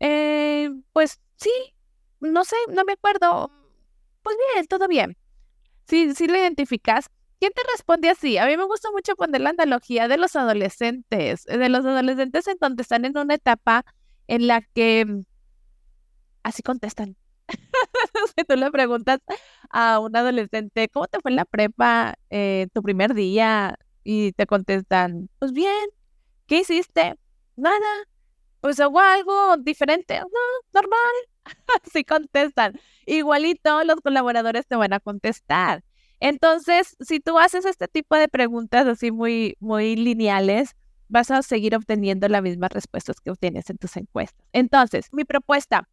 Eh, 0.00 0.70
pues 0.92 1.20
sí, 1.36 1.50
no 2.20 2.44
sé, 2.44 2.56
no 2.68 2.84
me 2.84 2.92
acuerdo. 2.92 3.50
Pues 4.22 4.36
bien, 4.52 4.66
todo 4.66 4.88
bien. 4.88 5.16
Sí, 5.86 6.14
sí 6.14 6.26
lo 6.26 6.36
identificas. 6.36 7.10
¿Quién 7.40 7.52
te 7.54 7.62
responde 7.72 8.10
así? 8.10 8.36
A 8.38 8.46
mí 8.46 8.56
me 8.56 8.64
gusta 8.64 8.90
mucho 8.90 9.14
poner 9.14 9.40
la 9.40 9.50
analogía 9.50 10.08
de 10.08 10.16
los 10.16 10.34
adolescentes, 10.36 11.44
de 11.44 11.68
los 11.68 11.84
adolescentes 11.84 12.48
en 12.48 12.56
donde 12.60 12.82
están 12.82 13.04
en 13.04 13.16
una 13.16 13.34
etapa 13.34 13.84
en 14.26 14.46
la 14.48 14.62
que 14.62 15.04
mm, 15.06 15.22
así 16.42 16.62
contestan. 16.62 17.16
si 18.36 18.44
tú 18.44 18.56
le 18.56 18.70
preguntas 18.70 19.20
a 19.70 20.00
un 20.00 20.16
adolescente, 20.16 20.88
¿cómo 20.88 21.06
te 21.06 21.20
fue 21.20 21.30
en 21.30 21.36
la 21.36 21.44
prepa 21.44 22.14
eh, 22.30 22.68
tu 22.74 22.82
primer 22.82 23.14
día? 23.14 23.78
Y 24.04 24.32
te 24.32 24.46
contestan, 24.46 25.28
pues 25.38 25.52
bien, 25.52 25.88
¿qué 26.46 26.60
hiciste? 26.60 27.16
Nada, 27.56 28.06
pues 28.60 28.80
hago 28.80 29.00
algo 29.00 29.56
diferente, 29.58 30.20
no, 30.20 30.26
normal. 30.72 31.12
así 31.84 32.04
contestan. 32.04 32.78
Igualito 33.06 33.84
los 33.84 34.00
colaboradores 34.00 34.66
te 34.66 34.76
van 34.76 34.92
a 34.92 35.00
contestar. 35.00 35.82
Entonces, 36.20 36.96
si 37.00 37.20
tú 37.20 37.38
haces 37.38 37.64
este 37.64 37.88
tipo 37.88 38.16
de 38.16 38.28
preguntas 38.28 38.86
así 38.86 39.12
muy, 39.12 39.56
muy 39.60 39.96
lineales, 39.96 40.74
vas 41.08 41.30
a 41.30 41.42
seguir 41.42 41.74
obteniendo 41.74 42.28
las 42.28 42.42
mismas 42.42 42.70
respuestas 42.70 43.20
que 43.20 43.30
obtienes 43.30 43.70
en 43.70 43.78
tus 43.78 43.96
encuestas. 43.96 44.46
Entonces, 44.52 45.08
mi 45.12 45.24
propuesta, 45.24 45.88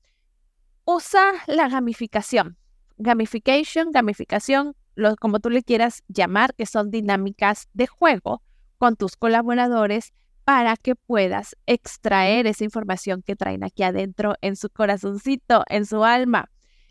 usa 0.86 1.24
la 1.48 1.68
gamificación. 1.68 2.58
Gamification, 2.98 3.92
gamificación, 3.92 4.76
lo, 4.96 5.16
como 5.18 5.40
tú 5.40 5.50
le 5.50 5.64
quieras 5.64 6.04
llamar, 6.08 6.54
que 6.56 6.66
son 6.66 6.92
dinámicas 6.92 7.68
de 7.74 7.88
juego 7.88 8.42
con 8.78 8.96
tus 8.96 9.16
colaboradores 9.16 10.14
para 10.44 10.78
que 10.78 10.96
puedas 10.96 11.56
extraer 11.66 12.46
esa 12.46 12.64
información 12.64 13.24
que 13.24 13.36
traen 13.36 13.64
aquí 13.64 13.84
adentro 13.84 14.36
en 14.42 14.56
su 14.56 14.70
corazoncito, 14.70 15.64
en 15.68 15.86
su 15.86 16.04
alma. 16.04 16.50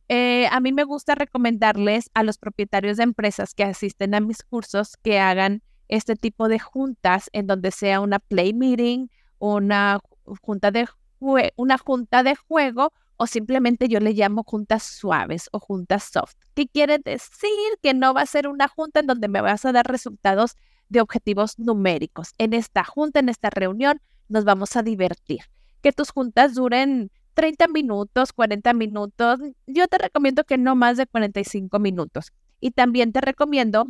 Eh, 0.09 0.47
a 0.51 0.61
mí 0.61 0.73
me 0.73 0.85
gusta 0.85 1.15
recomendarles 1.15 2.11
a 2.15 2.23
los 2.23 2.39
propietarios 2.39 2.99
de 2.99 3.05
empresas 3.05 3.55
que 3.55 3.65
asisten 3.65 4.15
a 4.15 4.21
mis 4.21 4.43
cursos 4.43 4.97
que 5.03 5.19
hagan 5.19 5.63
este 5.89 6.17
tipo 6.17 6.49
de 6.49 6.59
juntas 6.59 7.31
en 7.33 7.47
donde 7.47 7.71
sea 7.71 8.01
una 8.01 8.19
play 8.19 8.53
meeting, 8.53 9.09
una 9.39 10.01
junta 10.43 10.71
de, 10.71 10.87
una 11.57 11.79
junta 11.79 12.23
de 12.23 12.37
juego 12.37 12.93
o 13.17 13.27
simplemente 13.27 13.89
yo 13.89 14.01
le 14.01 14.13
llamo 14.13 14.43
juntas 14.45 14.83
suaves 14.83 15.49
o 15.53 15.61
juntas 15.61 16.05
soft. 16.05 16.35
¿Qué 16.55 16.67
quiere 16.67 16.99
decir? 16.99 17.51
Que 17.83 17.95
no 17.95 18.13
va 18.13 18.23
a 18.23 18.27
ser 18.27 18.49
una 18.49 18.69
junta 18.69 19.01
en 19.01 19.07
donde 19.07 19.29
me 19.29 19.41
vas 19.41 19.65
a 19.65 19.73
dar 19.73 19.87
resultados 19.87 20.57
de 20.89 21.01
objetivos 21.01 21.59
numéricos. 21.59 22.35
En 22.39 22.53
esta 22.53 22.85
junta, 22.85 23.21
en 23.21 23.29
esta 23.29 23.51
reunión, 23.51 24.01
nos 24.29 24.45
vamos 24.45 24.77
a 24.77 24.83
divertir. 24.83 25.41
Que 25.81 25.93
tus 25.93 26.11
juntas 26.11 26.55
duren 26.55 27.11
30 27.35 27.69
minutos, 27.69 28.33
40 28.33 28.73
minutos. 28.73 29.41
Yo 29.67 29.87
te 29.89 29.99
recomiendo 29.99 30.45
que 30.45 30.59
no 30.59 30.75
más 30.77 30.97
de 30.97 31.07
45 31.07 31.79
minutos. 31.79 32.33
Y 32.61 32.71
también 32.71 33.13
te 33.13 33.21
recomiendo 33.21 33.87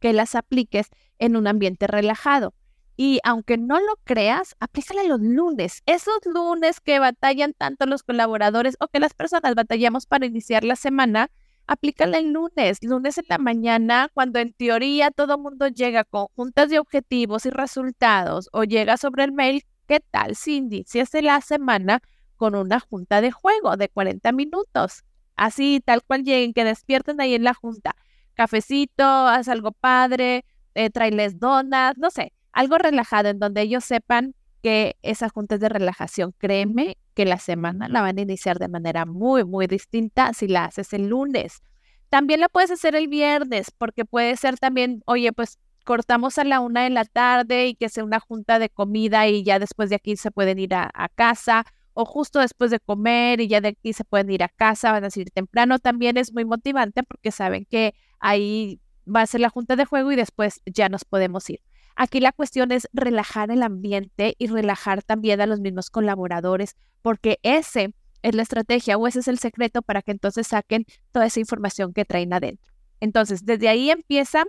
que 0.00 0.12
las 0.12 0.34
apliques 0.34 0.88
en 1.18 1.36
un 1.36 1.46
ambiente 1.46 1.86
relajado. 1.86 2.54
Y 2.96 3.20
aunque 3.24 3.58
no 3.58 3.78
lo 3.78 3.96
creas, 4.04 4.56
aplícala 4.58 5.04
los 5.04 5.20
lunes. 5.20 5.82
Esos 5.86 6.18
lunes 6.24 6.80
que 6.80 6.98
batallan 6.98 7.52
tanto 7.52 7.86
los 7.86 8.02
colaboradores 8.02 8.76
o 8.80 8.88
que 8.88 9.00
las 9.00 9.14
personas 9.14 9.54
batallamos 9.54 10.06
para 10.06 10.26
iniciar 10.26 10.64
la 10.64 10.76
semana, 10.76 11.30
aplícala 11.66 12.18
el 12.18 12.32
lunes, 12.32 12.78
lunes 12.82 13.18
en 13.18 13.26
la 13.28 13.38
mañana, 13.38 14.10
cuando 14.14 14.38
en 14.38 14.52
teoría 14.54 15.10
todo 15.10 15.36
mundo 15.36 15.68
llega 15.68 16.04
con 16.04 16.26
juntas 16.34 16.70
de 16.70 16.78
objetivos 16.78 17.44
y 17.44 17.50
resultados 17.50 18.48
o 18.52 18.64
llega 18.64 18.96
sobre 18.96 19.24
el 19.24 19.32
mail. 19.32 19.62
¿Qué 19.86 20.00
tal, 20.00 20.34
Cindy? 20.34 20.84
Si 20.86 21.00
hace 21.00 21.22
la 21.22 21.40
semana 21.42 22.00
con 22.36 22.54
una 22.54 22.80
junta 22.80 23.20
de 23.20 23.30
juego 23.30 23.76
de 23.76 23.88
40 23.88 24.32
minutos. 24.32 25.04
Así, 25.36 25.82
tal 25.84 26.02
cual 26.02 26.24
lleguen, 26.24 26.52
que 26.54 26.64
despierten 26.64 27.20
ahí 27.20 27.34
en 27.34 27.44
la 27.44 27.54
junta. 27.54 27.94
Cafecito, 28.34 29.04
haz 29.04 29.48
algo 29.48 29.72
padre, 29.72 30.44
eh, 30.74 30.90
trailes 30.90 31.38
donas, 31.38 31.96
no 31.98 32.10
sé, 32.10 32.32
algo 32.52 32.78
relajado 32.78 33.28
en 33.28 33.38
donde 33.38 33.62
ellos 33.62 33.84
sepan 33.84 34.34
que 34.62 34.96
esa 35.02 35.28
junta 35.28 35.56
es 35.56 35.60
de 35.60 35.68
relajación. 35.68 36.34
Créeme 36.38 36.96
que 37.14 37.26
la 37.26 37.38
semana 37.38 37.88
la 37.88 38.00
van 38.02 38.18
a 38.18 38.22
iniciar 38.22 38.58
de 38.58 38.68
manera 38.68 39.06
muy, 39.06 39.44
muy 39.44 39.66
distinta 39.66 40.32
si 40.32 40.48
la 40.48 40.64
haces 40.64 40.92
el 40.92 41.08
lunes. 41.08 41.62
También 42.08 42.40
la 42.40 42.48
puedes 42.48 42.70
hacer 42.70 42.94
el 42.94 43.08
viernes, 43.08 43.70
porque 43.76 44.04
puede 44.04 44.36
ser 44.36 44.58
también, 44.58 45.02
oye, 45.06 45.32
pues 45.32 45.58
cortamos 45.84 46.38
a 46.38 46.44
la 46.44 46.60
una 46.60 46.82
de 46.82 46.90
la 46.90 47.04
tarde 47.04 47.66
y 47.68 47.74
que 47.74 47.88
sea 47.88 48.04
una 48.04 48.20
junta 48.20 48.58
de 48.58 48.68
comida 48.68 49.28
y 49.28 49.44
ya 49.44 49.58
después 49.58 49.88
de 49.90 49.96
aquí 49.96 50.16
se 50.16 50.30
pueden 50.30 50.58
ir 50.58 50.74
a 50.74 51.08
casa 51.14 51.64
o 51.98 52.04
justo 52.04 52.40
después 52.40 52.70
de 52.70 52.78
comer 52.78 53.40
y 53.40 53.48
ya 53.48 53.62
de 53.62 53.68
aquí 53.68 53.94
se 53.94 54.04
pueden 54.04 54.30
ir 54.30 54.42
a 54.42 54.50
casa, 54.50 54.92
van 54.92 55.04
a 55.04 55.10
salir 55.10 55.30
temprano, 55.30 55.78
también 55.78 56.18
es 56.18 56.30
muy 56.30 56.44
motivante 56.44 57.02
porque 57.02 57.32
saben 57.32 57.64
que 57.64 57.94
ahí 58.18 58.80
va 59.06 59.22
a 59.22 59.26
ser 59.26 59.40
la 59.40 59.48
junta 59.48 59.76
de 59.76 59.86
juego 59.86 60.12
y 60.12 60.16
después 60.16 60.60
ya 60.66 60.90
nos 60.90 61.06
podemos 61.06 61.48
ir. 61.48 61.60
Aquí 61.96 62.20
la 62.20 62.32
cuestión 62.32 62.70
es 62.70 62.86
relajar 62.92 63.50
el 63.50 63.62
ambiente 63.62 64.34
y 64.38 64.48
relajar 64.48 65.02
también 65.02 65.40
a 65.40 65.46
los 65.46 65.60
mismos 65.60 65.88
colaboradores, 65.88 66.76
porque 67.00 67.38
ese 67.42 67.94
es 68.20 68.34
la 68.34 68.42
estrategia 68.42 68.98
o 68.98 69.06
ese 69.06 69.20
es 69.20 69.28
el 69.28 69.38
secreto 69.38 69.80
para 69.80 70.02
que 70.02 70.10
entonces 70.10 70.48
saquen 70.48 70.84
toda 71.12 71.24
esa 71.24 71.40
información 71.40 71.94
que 71.94 72.04
traen 72.04 72.34
adentro. 72.34 72.74
Entonces, 73.00 73.46
desde 73.46 73.70
ahí 73.70 73.90
empieza 73.90 74.44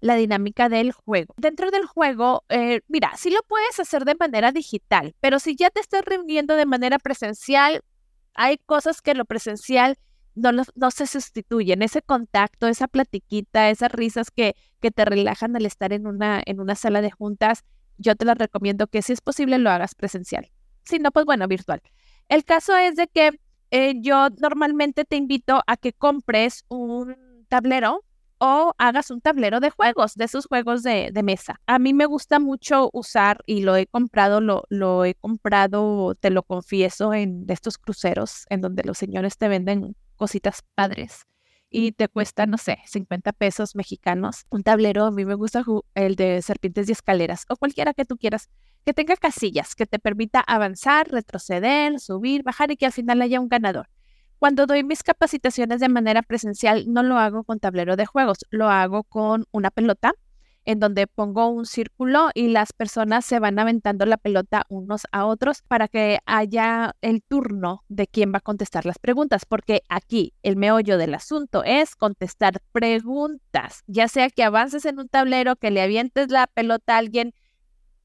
la 0.00 0.14
dinámica 0.14 0.68
del 0.68 0.92
juego. 0.92 1.34
Dentro 1.36 1.70
del 1.70 1.86
juego, 1.86 2.44
eh, 2.48 2.80
mira, 2.88 3.12
sí 3.16 3.30
lo 3.30 3.42
puedes 3.46 3.78
hacer 3.78 4.04
de 4.04 4.14
manera 4.14 4.52
digital, 4.52 5.14
pero 5.20 5.38
si 5.38 5.56
ya 5.56 5.70
te 5.70 5.80
estás 5.80 6.04
reuniendo 6.04 6.56
de 6.56 6.66
manera 6.66 6.98
presencial, 6.98 7.82
hay 8.34 8.58
cosas 8.58 9.02
que 9.02 9.14
lo 9.14 9.24
presencial 9.24 9.98
no, 10.34 10.50
no 10.52 10.90
se 10.90 11.06
sustituyen. 11.06 11.82
Ese 11.82 12.02
contacto, 12.02 12.66
esa 12.66 12.88
platiquita, 12.88 13.70
esas 13.70 13.92
risas 13.92 14.30
que, 14.30 14.54
que 14.80 14.90
te 14.90 15.04
relajan 15.04 15.54
al 15.56 15.66
estar 15.66 15.92
en 15.92 16.06
una, 16.06 16.42
en 16.44 16.60
una 16.60 16.74
sala 16.74 17.02
de 17.02 17.10
juntas, 17.10 17.64
yo 17.98 18.16
te 18.16 18.24
las 18.24 18.38
recomiendo 18.38 18.86
que 18.86 19.02
si 19.02 19.12
es 19.12 19.20
posible 19.20 19.58
lo 19.58 19.70
hagas 19.70 19.94
presencial. 19.94 20.50
Si 20.84 20.98
no, 20.98 21.10
pues 21.10 21.26
bueno, 21.26 21.46
virtual. 21.46 21.82
El 22.28 22.44
caso 22.44 22.76
es 22.76 22.96
de 22.96 23.08
que 23.08 23.38
eh, 23.70 23.94
yo 24.00 24.28
normalmente 24.40 25.04
te 25.04 25.16
invito 25.16 25.62
a 25.66 25.76
que 25.76 25.92
compres 25.92 26.64
un 26.68 27.44
tablero 27.48 28.02
o 28.40 28.72
hagas 28.78 29.10
un 29.10 29.20
tablero 29.20 29.60
de 29.60 29.70
juegos, 29.70 30.14
de 30.14 30.24
esos 30.24 30.46
juegos 30.46 30.82
de, 30.82 31.12
mesa. 31.22 31.60
A 31.66 31.78
mí 31.78 31.92
me 31.92 32.06
gusta 32.06 32.40
mucho 32.40 32.88
usar 32.94 33.42
y 33.44 33.62
lo 33.62 33.76
he 33.76 33.86
comprado, 33.86 34.40
lo, 34.40 34.64
lo 34.70 35.04
he 35.04 35.14
comprado, 35.14 36.14
te 36.14 36.30
lo 36.30 36.42
confieso, 36.42 37.12
en 37.12 37.44
estos 37.48 37.76
cruceros 37.76 38.46
en 38.48 38.62
donde 38.62 38.82
los 38.82 38.96
señores 38.96 39.36
te 39.36 39.48
venden 39.48 39.94
cositas 40.16 40.62
padres 40.74 41.26
y 41.68 41.92
te 41.92 42.08
cuesta, 42.08 42.46
no 42.46 42.56
sé, 42.56 42.78
50 42.86 43.32
pesos 43.32 43.76
mexicanos. 43.76 44.46
Un 44.50 44.62
tablero, 44.62 45.04
a 45.04 45.10
mí 45.10 45.24
me 45.24 45.34
gusta 45.34 45.62
el 45.94 46.16
de 46.16 46.40
serpientes 46.42 46.88
y 46.88 46.92
escaleras 46.92 47.44
o 47.48 47.56
cualquiera 47.56 47.92
que 47.92 48.06
tú 48.06 48.16
quieras, 48.16 48.48
que 48.84 48.94
tenga 48.94 49.16
casillas, 49.16 49.74
que 49.74 49.86
te 49.86 49.98
permita 49.98 50.40
avanzar, 50.40 51.08
retroceder, 51.08 52.00
subir, 52.00 52.42
bajar 52.42 52.70
y 52.70 52.76
que 52.76 52.86
al 52.86 52.92
final 52.92 53.20
haya 53.20 53.38
un 53.38 53.48
ganador. 53.48 53.88
Cuando 54.40 54.64
doy 54.64 54.84
mis 54.84 55.02
capacitaciones 55.02 55.80
de 55.80 55.90
manera 55.90 56.22
presencial, 56.22 56.86
no 56.90 57.02
lo 57.02 57.18
hago 57.18 57.44
con 57.44 57.60
tablero 57.60 57.94
de 57.96 58.06
juegos, 58.06 58.38
lo 58.48 58.70
hago 58.70 59.04
con 59.04 59.44
una 59.52 59.70
pelota 59.70 60.14
en 60.64 60.80
donde 60.80 61.06
pongo 61.06 61.48
un 61.48 61.66
círculo 61.66 62.30
y 62.32 62.48
las 62.48 62.72
personas 62.72 63.26
se 63.26 63.38
van 63.38 63.58
aventando 63.58 64.06
la 64.06 64.16
pelota 64.16 64.64
unos 64.70 65.02
a 65.12 65.26
otros 65.26 65.60
para 65.68 65.88
que 65.88 66.20
haya 66.24 66.96
el 67.02 67.22
turno 67.22 67.84
de 67.90 68.06
quién 68.06 68.32
va 68.32 68.38
a 68.38 68.40
contestar 68.40 68.86
las 68.86 68.98
preguntas, 68.98 69.44
porque 69.44 69.82
aquí 69.90 70.32
el 70.42 70.56
meollo 70.56 70.96
del 70.96 71.12
asunto 71.12 71.62
es 71.62 71.94
contestar 71.94 72.62
preguntas, 72.72 73.82
ya 73.88 74.08
sea 74.08 74.30
que 74.30 74.42
avances 74.42 74.86
en 74.86 75.00
un 75.00 75.10
tablero, 75.10 75.56
que 75.56 75.70
le 75.70 75.82
avientes 75.82 76.30
la 76.30 76.46
pelota 76.46 76.94
a 76.94 76.98
alguien 76.98 77.34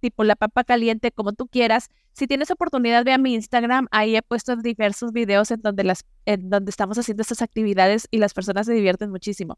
tipo 0.05 0.23
la 0.23 0.35
papa 0.35 0.63
caliente, 0.63 1.11
como 1.11 1.33
tú 1.33 1.47
quieras. 1.47 1.89
Si 2.13 2.27
tienes 2.27 2.51
oportunidad, 2.51 3.03
ve 3.03 3.11
a 3.11 3.17
mi 3.17 3.33
Instagram. 3.33 3.87
Ahí 3.89 4.15
he 4.15 4.21
puesto 4.21 4.55
diversos 4.55 5.11
videos 5.11 5.49
en 5.49 5.63
donde, 5.63 5.83
las, 5.83 6.05
en 6.27 6.51
donde 6.51 6.69
estamos 6.69 6.99
haciendo 6.99 7.23
estas 7.23 7.41
actividades 7.41 8.07
y 8.11 8.19
las 8.19 8.35
personas 8.35 8.67
se 8.67 8.73
divierten 8.73 9.09
muchísimo. 9.09 9.57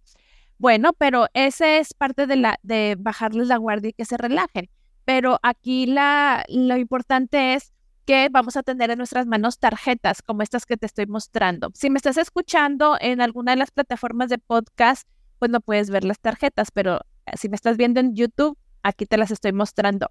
Bueno, 0.58 0.94
pero 0.94 1.28
ese 1.34 1.80
es 1.80 1.94
parte 1.94 2.28
de, 2.28 2.38
la, 2.38 2.60
de 2.64 2.96
bajarles 2.98 3.50
la 3.50 3.58
guardia 3.58 3.90
y 3.90 3.94
que 3.94 4.06
se 4.06 4.16
relajen. 4.16 4.70
Pero 5.04 5.38
aquí 5.44 5.86
la, 5.86 6.46
lo 6.48 6.78
importante 6.78 7.54
es 7.54 7.74
que 8.06 8.30
vamos 8.32 8.56
a 8.56 8.64
tener 8.64 8.90
en 8.90 9.00
nuestras 9.00 9.28
manos 9.28 9.60
tarjetas 9.60 10.22
como 10.22 10.44
estas 10.44 10.66
que 10.66 10.78
te 10.78 10.86
estoy 10.86 11.08
mostrando. 11.08 11.72
Si 11.74 11.90
me 11.90 11.98
estás 11.98 12.16
escuchando 12.16 12.96
en 13.02 13.20
alguna 13.20 13.52
de 13.52 13.58
las 13.58 13.72
plataformas 13.72 14.30
de 14.30 14.38
podcast, 14.38 15.06
pues 15.40 15.52
no 15.52 15.60
puedes 15.60 15.90
ver 15.90 16.06
las 16.06 16.22
tarjetas, 16.22 16.72
pero 16.72 17.02
si 17.38 17.50
me 17.50 17.58
estás 17.58 17.76
viendo 17.76 18.00
en 18.00 18.16
YouTube, 18.16 18.58
aquí 18.82 19.06
te 19.06 19.18
las 19.18 19.32
estoy 19.32 19.52
mostrando. 19.52 20.10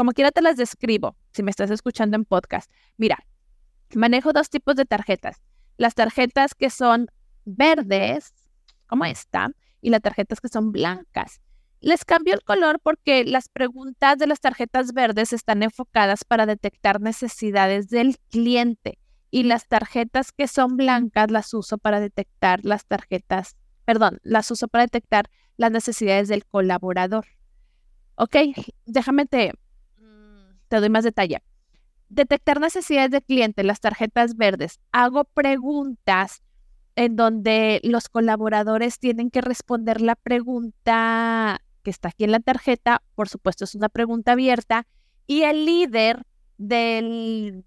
Como 0.00 0.12
quiera 0.12 0.30
te 0.30 0.40
las 0.40 0.56
describo, 0.56 1.14
si 1.30 1.42
me 1.42 1.50
estás 1.50 1.70
escuchando 1.70 2.16
en 2.16 2.24
podcast. 2.24 2.70
Mira, 2.96 3.18
manejo 3.94 4.32
dos 4.32 4.48
tipos 4.48 4.74
de 4.74 4.86
tarjetas. 4.86 5.42
Las 5.76 5.94
tarjetas 5.94 6.54
que 6.54 6.70
son 6.70 7.08
verdes, 7.44 8.32
como 8.86 9.04
esta, 9.04 9.50
y 9.82 9.90
las 9.90 10.00
tarjetas 10.00 10.40
que 10.40 10.48
son 10.48 10.72
blancas. 10.72 11.42
Les 11.80 12.06
cambio 12.06 12.32
el 12.32 12.42
color 12.42 12.80
porque 12.82 13.26
las 13.26 13.50
preguntas 13.50 14.16
de 14.16 14.26
las 14.26 14.40
tarjetas 14.40 14.94
verdes 14.94 15.34
están 15.34 15.62
enfocadas 15.62 16.24
para 16.24 16.46
detectar 16.46 17.02
necesidades 17.02 17.90
del 17.90 18.16
cliente 18.30 18.96
y 19.30 19.42
las 19.42 19.68
tarjetas 19.68 20.32
que 20.32 20.48
son 20.48 20.78
blancas 20.78 21.30
las 21.30 21.52
uso 21.52 21.76
para 21.76 22.00
detectar 22.00 22.60
las 22.64 22.86
tarjetas, 22.86 23.54
perdón, 23.84 24.18
las 24.22 24.50
uso 24.50 24.66
para 24.66 24.84
detectar 24.84 25.28
las 25.58 25.70
necesidades 25.70 26.28
del 26.28 26.46
colaborador. 26.46 27.26
Ok, 28.14 28.36
déjame 28.86 29.26
te, 29.26 29.52
te 30.70 30.80
doy 30.80 30.88
más 30.88 31.04
detalle. 31.04 31.42
Detectar 32.08 32.60
necesidades 32.60 33.10
de 33.10 33.22
cliente, 33.22 33.64
las 33.64 33.80
tarjetas 33.80 34.36
verdes. 34.36 34.80
Hago 34.92 35.24
preguntas 35.24 36.42
en 36.96 37.16
donde 37.16 37.80
los 37.82 38.08
colaboradores 38.08 38.98
tienen 38.98 39.30
que 39.30 39.40
responder 39.40 40.00
la 40.00 40.16
pregunta 40.16 41.60
que 41.82 41.90
está 41.90 42.08
aquí 42.08 42.24
en 42.24 42.32
la 42.32 42.40
tarjeta. 42.40 43.02
Por 43.14 43.28
supuesto, 43.28 43.64
es 43.64 43.74
una 43.74 43.88
pregunta 43.88 44.32
abierta. 44.32 44.86
Y 45.26 45.42
el 45.42 45.64
líder 45.66 46.22
del, 46.56 47.64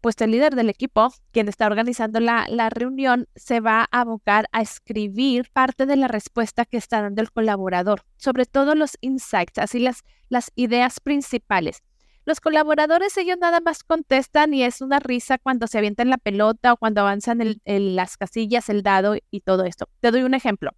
pues 0.00 0.16
el 0.20 0.30
líder 0.30 0.54
del 0.54 0.68
equipo, 0.68 1.12
quien 1.32 1.48
está 1.48 1.66
organizando 1.66 2.20
la, 2.20 2.46
la, 2.48 2.70
reunión, 2.70 3.28
se 3.34 3.60
va 3.60 3.88
a 3.90 4.00
abocar 4.00 4.46
a 4.52 4.60
escribir 4.60 5.50
parte 5.52 5.86
de 5.86 5.96
la 5.96 6.08
respuesta 6.08 6.64
que 6.64 6.76
está 6.76 7.02
dando 7.02 7.22
el 7.22 7.30
colaborador, 7.30 8.04
sobre 8.16 8.46
todo 8.46 8.74
los 8.74 8.96
insights, 9.00 9.58
así 9.58 9.78
las, 9.78 10.02
las 10.28 10.50
ideas 10.54 11.00
principales. 11.00 11.82
Los 12.30 12.40
colaboradores, 12.40 13.16
ellos 13.16 13.38
nada 13.40 13.58
más 13.58 13.82
contestan 13.82 14.54
y 14.54 14.62
es 14.62 14.82
una 14.82 15.00
risa 15.00 15.36
cuando 15.36 15.66
se 15.66 15.78
avientan 15.78 16.10
la 16.10 16.16
pelota 16.16 16.72
o 16.72 16.76
cuando 16.76 17.00
avanzan 17.00 17.40
las 17.64 18.16
casillas, 18.16 18.68
el 18.68 18.84
dado 18.84 19.16
y 19.32 19.40
todo 19.40 19.64
esto. 19.64 19.88
Te 19.98 20.12
doy 20.12 20.22
un 20.22 20.34
ejemplo. 20.34 20.70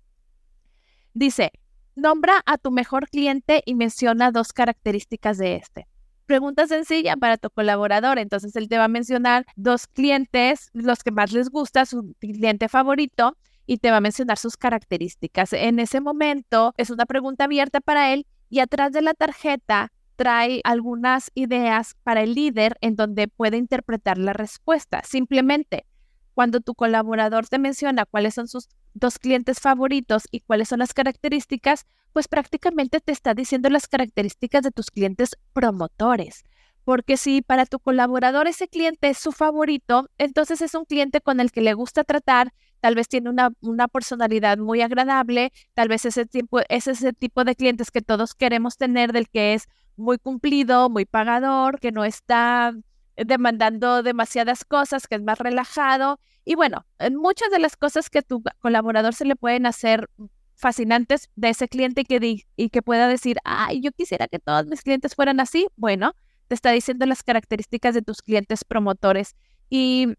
Dice, 1.13 1.53
nombra 1.95 2.41
a 2.47 2.57
tu 2.57 2.71
mejor 2.71 3.11
cliente 3.11 3.63
y 3.67 3.75
menciona 3.75 4.31
dos 4.31 4.55
características 4.55 5.37
de 5.37 5.57
este. 5.57 5.87
Pregunta 6.25 6.67
sencilla 6.67 7.19
para 7.19 7.37
tu 7.37 7.51
colaborador. 7.51 8.19
Entonces 8.19 8.57
él 8.57 8.71
te 8.71 8.79
va 8.79 8.85
a 8.85 8.89
mencionar 8.89 9.45
dos 9.55 9.87
clientes, 9.89 10.71
los 10.73 11.03
que 11.03 11.11
más 11.11 11.33
les 11.33 11.51
gusta, 11.51 11.85
su 11.85 12.15
cliente 12.19 12.71
favorito, 12.71 13.37
y 13.67 13.77
te 13.77 13.91
va 13.91 13.99
a 13.99 14.01
mencionar 14.01 14.39
sus 14.39 14.57
características. 14.57 15.53
En 15.53 15.81
ese 15.81 16.01
momento 16.01 16.73
es 16.79 16.89
una 16.89 17.05
pregunta 17.05 17.45
abierta 17.45 17.83
para 17.83 18.15
él 18.15 18.27
y 18.49 18.61
atrás 18.61 18.93
de 18.93 19.03
la 19.03 19.13
tarjeta 19.13 19.93
trae 20.17 20.61
algunas 20.65 21.31
ideas 21.35 21.97
para 22.03 22.23
el 22.23 22.35
líder 22.35 22.77
en 22.81 22.97
donde 22.97 23.29
puede 23.29 23.57
interpretar 23.57 24.19
la 24.19 24.33
respuesta. 24.33 25.03
Simplemente, 25.05 25.87
cuando 26.35 26.61
tu 26.61 26.75
colaborador 26.75 27.47
te 27.49 27.59
menciona 27.59 28.07
cuáles 28.07 28.35
son 28.35 28.49
sus 28.49 28.69
dos 28.95 29.19
clientes 29.19 29.61
favoritos 29.61 30.25
y 30.31 30.41
cuáles 30.41 30.69
son 30.69 30.79
las 30.79 30.95
características, 30.95 31.87
pues 32.13 32.29
prácticamente 32.29 33.01
te 33.01 33.13
está 33.13 33.35
diciendo 33.35 33.69
las 33.71 33.89
características 33.89 34.63
de 34.63 34.71
tus 34.71 34.91
clientes 34.91 35.37
promotores. 35.53 36.45
Porque 36.85 37.17
si 37.17 37.43
para 37.43 37.65
tu 37.65 37.79
colaborador 37.79 38.49
ese 38.49 38.67
cliente 38.67 39.09
es 39.09 39.19
su 39.19 39.31
favorito, 39.33 40.09
entonces 40.19 40.61
es 40.63 40.75
un 40.75 40.85
cliente 40.85 41.21
con 41.21 41.39
el 41.39 41.53
que 41.53 41.61
le 41.61 41.75
gusta 41.75 42.03
tratar, 42.03 42.53
tal 42.81 42.97
vez 42.97 43.09
tiene 43.09 43.31
una, 43.31 43.51
una 43.61 43.87
personalidad 43.87 44.59
muy 44.59 44.83
agradable, 44.83 45.53
tal 45.75 45.89
vez 45.89 46.05
ese 46.05 46.27
tipo, 46.27 46.61
es 46.69 46.89
ese 46.89 47.13
tipo 47.13 47.45
de 47.45 47.55
clientes 47.55 47.93
que 47.93 48.03
todos 48.03 48.35
queremos 48.35 48.77
tener, 48.77 49.13
del 49.13 49.29
que 49.29 49.55
es 49.55 49.69
muy 49.97 50.19
cumplido, 50.19 50.89
muy 50.91 51.05
pagador, 51.05 51.81
que 51.81 51.93
no 51.93 52.05
está 52.05 52.73
demandando 53.17 54.03
demasiadas 54.03 54.65
cosas, 54.65 55.07
que 55.07 55.17
es 55.17 55.23
más 55.23 55.39
relajado. 55.39 56.19
Y 56.45 56.55
bueno, 56.55 56.87
muchas 57.13 57.51
de 57.51 57.59
las 57.59 57.77
cosas 57.77 58.11
que 58.11 58.23
tu 58.23 58.43
colaborador 58.61 59.15
se 59.15 59.25
le 59.25 59.37
pueden 59.37 59.67
hacer 59.67 60.09
fascinantes 60.55 61.29
de 61.35 61.51
ese 61.51 61.69
cliente 61.69 62.05
que 62.05 62.45
y 62.57 62.71
que 62.71 62.83
pueda 62.83 63.09
decir, 63.09 63.39
ay, 63.45 63.81
yo 63.81 63.91
quisiera 63.93 64.29
que 64.29 64.39
todos 64.39 64.67
mis 64.67 64.83
clientes 64.83 65.15
fueran 65.15 65.41
así. 65.41 65.67
Bueno, 65.77 66.15
te 66.49 66.55
está 66.55 66.71
diciendo 66.71 67.07
las 67.07 67.23
características 67.23 67.95
de 67.95 68.03
tus 68.03 68.23
clientes 68.23 68.65
promotores 68.65 69.35
y 69.69 70.15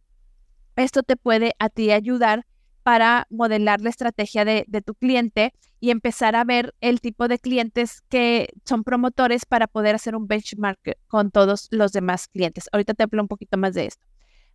esto 0.75 1.03
te 1.03 1.15
puede 1.15 1.53
a 1.59 1.69
ti 1.69 1.91
ayudar 1.91 2.45
para 2.83 3.25
modelar 3.29 3.81
la 3.81 3.89
estrategia 3.89 4.45
de, 4.45 4.65
tu 4.85 4.93
cliente 4.93 5.53
y 5.79 5.89
empezar 5.89 6.35
a 6.35 6.43
ver 6.43 6.75
el 6.81 7.01
tipo 7.01 7.27
de 7.27 7.39
clientes 7.39 8.01
que 8.09 8.49
son 8.65 8.83
promotores 8.83 9.45
para 9.45 9.67
poder 9.67 9.95
hacer 9.95 10.15
un 10.15 10.27
benchmark 10.27 10.97
con 11.07 11.31
todos 11.31 11.67
los 11.71 11.93
demás 11.93 12.27
clientes. 12.27 12.69
Ahorita 12.71 12.93
te 12.93 13.03
hablo 13.03 13.21
un 13.21 13.27
poquito 13.27 13.57
más 13.57 13.73
de 13.73 13.85
esto. 13.85 14.05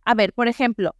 A 0.05 0.13
ver, 0.13 0.33
por 0.33 0.47
ejemplo, 0.47 0.95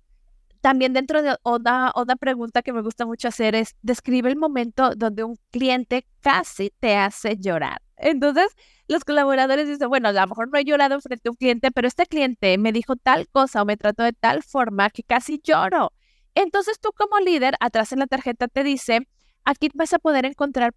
también 0.62 0.94
dentro 0.94 1.22
de 1.22 1.38
otra, 1.44 1.92
otra 1.96 2.16
pregunta 2.16 2.62
que 2.62 2.74
me 2.74 2.82
gusta 2.82 3.06
mucho 3.06 3.30
hacer 3.30 3.56
es, 3.56 3.76
describe 3.82 4.30
el 4.30 4.36
momento 4.36 4.94
donde 4.96 5.24
un 5.24 5.38
cliente 5.52 6.06
casi 6.20 6.72
te 6.80 6.98
hace 6.98 7.38
llorar. 7.38 7.82
Entonces, 7.96 8.48
los 8.88 9.04
colaboradores 9.04 9.68
dicen, 9.68 9.90
bueno, 9.90 10.10
a 10.10 10.14
lo 10.14 10.28
mejor 10.28 10.50
no 10.52 10.58
he 10.58 10.66
llorado 10.66 11.00
frente 11.02 11.30
a 11.30 11.32
un 11.32 11.36
cliente, 11.36 11.72
pero 11.72 11.88
este 11.88 12.06
cliente 12.06 12.58
me 12.58 12.72
dijo 12.72 12.96
tal 12.96 13.28
cosa 13.30 13.62
o 13.62 13.66
me 13.66 13.78
trató 13.78 14.04
de 14.04 14.14
tal 14.14 14.42
forma 14.44 14.90
que 14.90 15.04
casi 15.04 15.40
lloro. 15.44 15.92
Entonces 16.40 16.80
tú 16.80 16.92
como 16.96 17.20
líder, 17.20 17.56
atrás 17.60 17.92
en 17.92 18.00
la 18.00 18.08
tarjeta 18.08 18.48
te 18.48 18.64
dice, 18.64 19.02
aquí 19.44 19.68
vas 19.74 19.92
a 19.92 20.00
poder 20.00 20.26
encontrar 20.26 20.74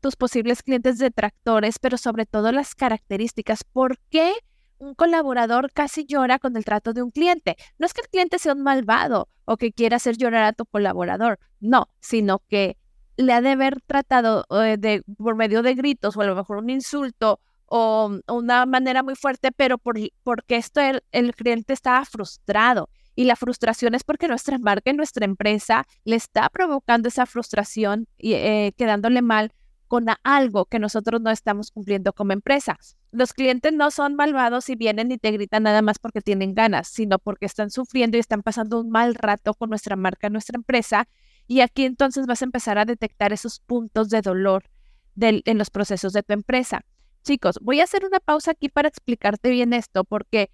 tus 0.00 0.16
posibles 0.16 0.64
clientes 0.64 0.98
detractores, 0.98 1.78
pero 1.78 1.96
sobre 1.96 2.26
todo 2.26 2.50
las 2.50 2.74
características. 2.74 3.62
¿Por 3.62 4.00
qué 4.10 4.32
un 4.78 4.96
colaborador 4.96 5.70
casi 5.72 6.06
llora 6.06 6.40
con 6.40 6.56
el 6.56 6.64
trato 6.64 6.92
de 6.92 7.04
un 7.04 7.12
cliente? 7.12 7.54
No 7.78 7.86
es 7.86 7.94
que 7.94 8.00
el 8.00 8.08
cliente 8.08 8.40
sea 8.40 8.54
un 8.54 8.64
malvado 8.64 9.28
o 9.44 9.56
que 9.56 9.70
quiera 9.70 9.98
hacer 9.98 10.16
llorar 10.16 10.42
a 10.42 10.52
tu 10.52 10.66
colaborador, 10.66 11.38
no, 11.60 11.88
sino 12.00 12.40
que 12.48 12.76
le 13.16 13.32
ha 13.32 13.40
de 13.40 13.50
haber 13.50 13.80
tratado 13.82 14.44
eh, 14.60 14.76
de, 14.76 15.04
por 15.18 15.36
medio 15.36 15.62
de 15.62 15.74
gritos 15.76 16.16
o 16.16 16.20
a 16.20 16.26
lo 16.26 16.34
mejor 16.34 16.56
un 16.56 16.68
insulto 16.68 17.38
o 17.66 18.10
una 18.26 18.66
manera 18.66 19.04
muy 19.04 19.14
fuerte, 19.14 19.52
pero 19.52 19.78
por, 19.78 19.98
porque 20.24 20.56
esto 20.56 20.80
el 21.12 21.34
cliente 21.36 21.74
estaba 21.74 22.04
frustrado 22.04 22.88
y 23.16 23.24
la 23.24 23.34
frustración 23.34 23.94
es 23.94 24.04
porque 24.04 24.28
nuestra 24.28 24.58
marca 24.58 24.90
y 24.90 24.94
nuestra 24.94 25.24
empresa 25.24 25.84
le 26.04 26.14
está 26.16 26.48
provocando 26.50 27.08
esa 27.08 27.26
frustración 27.26 28.06
y 28.18 28.34
eh, 28.34 28.72
quedándole 28.76 29.22
mal 29.22 29.52
con 29.88 30.06
algo 30.22 30.66
que 30.66 30.78
nosotros 30.78 31.20
no 31.20 31.30
estamos 31.30 31.70
cumpliendo 31.70 32.12
como 32.12 32.32
empresa. 32.32 32.76
Los 33.12 33.32
clientes 33.32 33.72
no 33.72 33.90
son 33.90 34.14
malvados 34.16 34.68
y 34.68 34.76
vienen 34.76 35.10
y 35.12 35.18
te 35.18 35.30
gritan 35.30 35.62
nada 35.62 35.80
más 35.80 35.98
porque 35.98 36.20
tienen 36.20 36.54
ganas, 36.54 36.88
sino 36.88 37.18
porque 37.18 37.46
están 37.46 37.70
sufriendo 37.70 38.16
y 38.16 38.20
están 38.20 38.42
pasando 38.42 38.80
un 38.80 38.90
mal 38.90 39.14
rato 39.14 39.54
con 39.54 39.70
nuestra 39.70 39.96
marca, 39.96 40.28
nuestra 40.28 40.56
empresa. 40.56 41.08
Y 41.46 41.60
aquí 41.60 41.84
entonces 41.84 42.26
vas 42.26 42.42
a 42.42 42.44
empezar 42.44 42.78
a 42.78 42.84
detectar 42.84 43.32
esos 43.32 43.60
puntos 43.60 44.10
de 44.10 44.20
dolor 44.20 44.64
en 45.18 45.56
los 45.56 45.70
procesos 45.70 46.12
de 46.12 46.22
tu 46.22 46.34
empresa. 46.34 46.84
Chicos, 47.22 47.58
voy 47.62 47.80
a 47.80 47.84
hacer 47.84 48.04
una 48.04 48.20
pausa 48.20 48.50
aquí 48.50 48.68
para 48.68 48.88
explicarte 48.88 49.50
bien 49.50 49.72
esto, 49.72 50.04
porque 50.04 50.50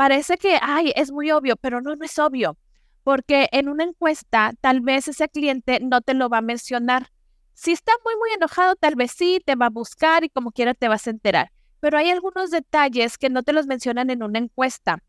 parece 0.00 0.38
que, 0.38 0.58
ay, 0.62 0.94
es 0.96 1.12
muy 1.12 1.30
obvio, 1.30 1.56
pero 1.56 1.82
no, 1.82 1.94
no 1.94 2.06
es 2.06 2.18
obvio, 2.18 2.56
porque 3.04 3.50
en 3.52 3.68
una 3.68 3.84
encuesta 3.84 4.54
tal 4.62 4.80
vez 4.80 5.08
ese 5.08 5.28
cliente 5.28 5.78
no 5.80 6.00
te 6.00 6.14
lo 6.14 6.30
va 6.30 6.38
a 6.38 6.40
mencionar. 6.40 7.10
Si 7.52 7.72
está 7.72 7.92
muy, 8.02 8.16
muy 8.16 8.30
enojado, 8.30 8.76
tal 8.76 8.94
vez 8.94 9.12
sí, 9.12 9.42
te 9.44 9.56
va 9.56 9.66
a 9.66 9.68
buscar 9.68 10.24
y 10.24 10.30
como 10.30 10.52
quiera 10.52 10.72
te 10.72 10.88
vas 10.88 11.06
a 11.06 11.10
enterar. 11.10 11.52
Pero 11.80 11.98
hay 11.98 12.08
algunos 12.08 12.50
detalles 12.50 13.18
que 13.18 13.28
no 13.28 13.42
te 13.42 13.52
los 13.52 13.66
mencionan 13.66 14.08
en 14.08 14.22
una 14.22 14.38
encuesta, 14.38 15.02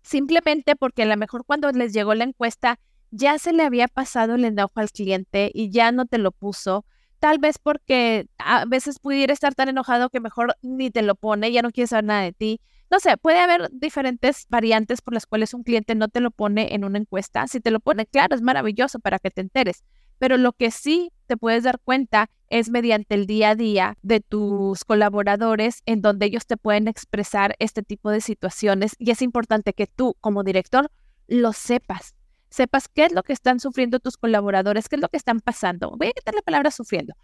simplemente 0.00 0.74
porque 0.74 1.02
a 1.02 1.06
lo 1.06 1.18
mejor 1.18 1.44
cuando 1.44 1.70
les 1.72 1.92
llegó 1.92 2.14
la 2.14 2.24
encuesta 2.24 2.80
ya 3.10 3.38
se 3.38 3.52
le 3.52 3.62
había 3.62 3.88
pasado 3.88 4.36
el 4.36 4.46
enojo 4.46 4.72
al 4.76 4.90
cliente 4.90 5.50
y 5.52 5.70
ya 5.70 5.92
no 5.92 6.06
te 6.06 6.16
lo 6.16 6.32
puso. 6.32 6.86
Tal 7.18 7.40
vez 7.40 7.58
porque 7.58 8.26
a 8.38 8.64
veces 8.64 9.00
pudiera 9.00 9.34
estar 9.34 9.54
tan 9.54 9.68
enojado 9.68 10.08
que 10.08 10.18
mejor 10.18 10.56
ni 10.62 10.90
te 10.90 11.02
lo 11.02 11.14
pone, 11.14 11.52
ya 11.52 11.60
no 11.60 11.72
quiere 11.72 11.88
saber 11.88 12.04
nada 12.04 12.22
de 12.22 12.32
ti 12.32 12.60
no 12.90 12.98
sé, 12.98 13.16
puede 13.16 13.38
haber 13.38 13.70
diferentes 13.72 14.46
variantes 14.48 15.00
por 15.00 15.14
las 15.14 15.26
cuales 15.26 15.54
un 15.54 15.62
cliente 15.62 15.94
no 15.94 16.08
te 16.08 16.20
lo 16.20 16.32
pone 16.32 16.74
en 16.74 16.84
una 16.84 16.98
encuesta. 16.98 17.46
Si 17.46 17.60
te 17.60 17.70
lo 17.70 17.78
pone, 17.78 18.04
claro, 18.04 18.34
es 18.34 18.42
maravilloso 18.42 18.98
para 18.98 19.20
que 19.20 19.30
te 19.30 19.40
enteres. 19.40 19.84
Pero 20.18 20.36
lo 20.36 20.52
que 20.52 20.72
sí 20.72 21.12
te 21.26 21.36
puedes 21.36 21.62
dar 21.62 21.78
cuenta 21.78 22.28
es 22.48 22.68
mediante 22.68 23.14
el 23.14 23.26
día 23.26 23.50
a 23.50 23.54
día 23.54 23.96
de 24.02 24.20
tus 24.20 24.84
colaboradores 24.84 25.82
en 25.86 26.02
donde 26.02 26.26
ellos 26.26 26.46
te 26.46 26.56
pueden 26.56 26.88
expresar 26.88 27.54
este 27.60 27.82
tipo 27.82 28.10
de 28.10 28.20
situaciones 28.20 28.96
y 28.98 29.12
es 29.12 29.22
importante 29.22 29.72
que 29.72 29.86
tú 29.86 30.16
como 30.20 30.42
director 30.42 30.90
lo 31.28 31.52
sepas. 31.52 32.16
Sepas 32.50 32.88
qué 32.88 33.04
es 33.04 33.12
lo 33.12 33.22
que 33.22 33.32
están 33.32 33.60
sufriendo 33.60 34.00
tus 34.00 34.16
colaboradores, 34.16 34.88
qué 34.88 34.96
es 34.96 35.02
lo 35.02 35.08
que 35.08 35.16
están 35.16 35.38
pasando. 35.38 35.94
Voy 35.96 36.08
a 36.08 36.12
quitar 36.12 36.34
la 36.34 36.42
palabra 36.42 36.72
sufriendo 36.72 37.14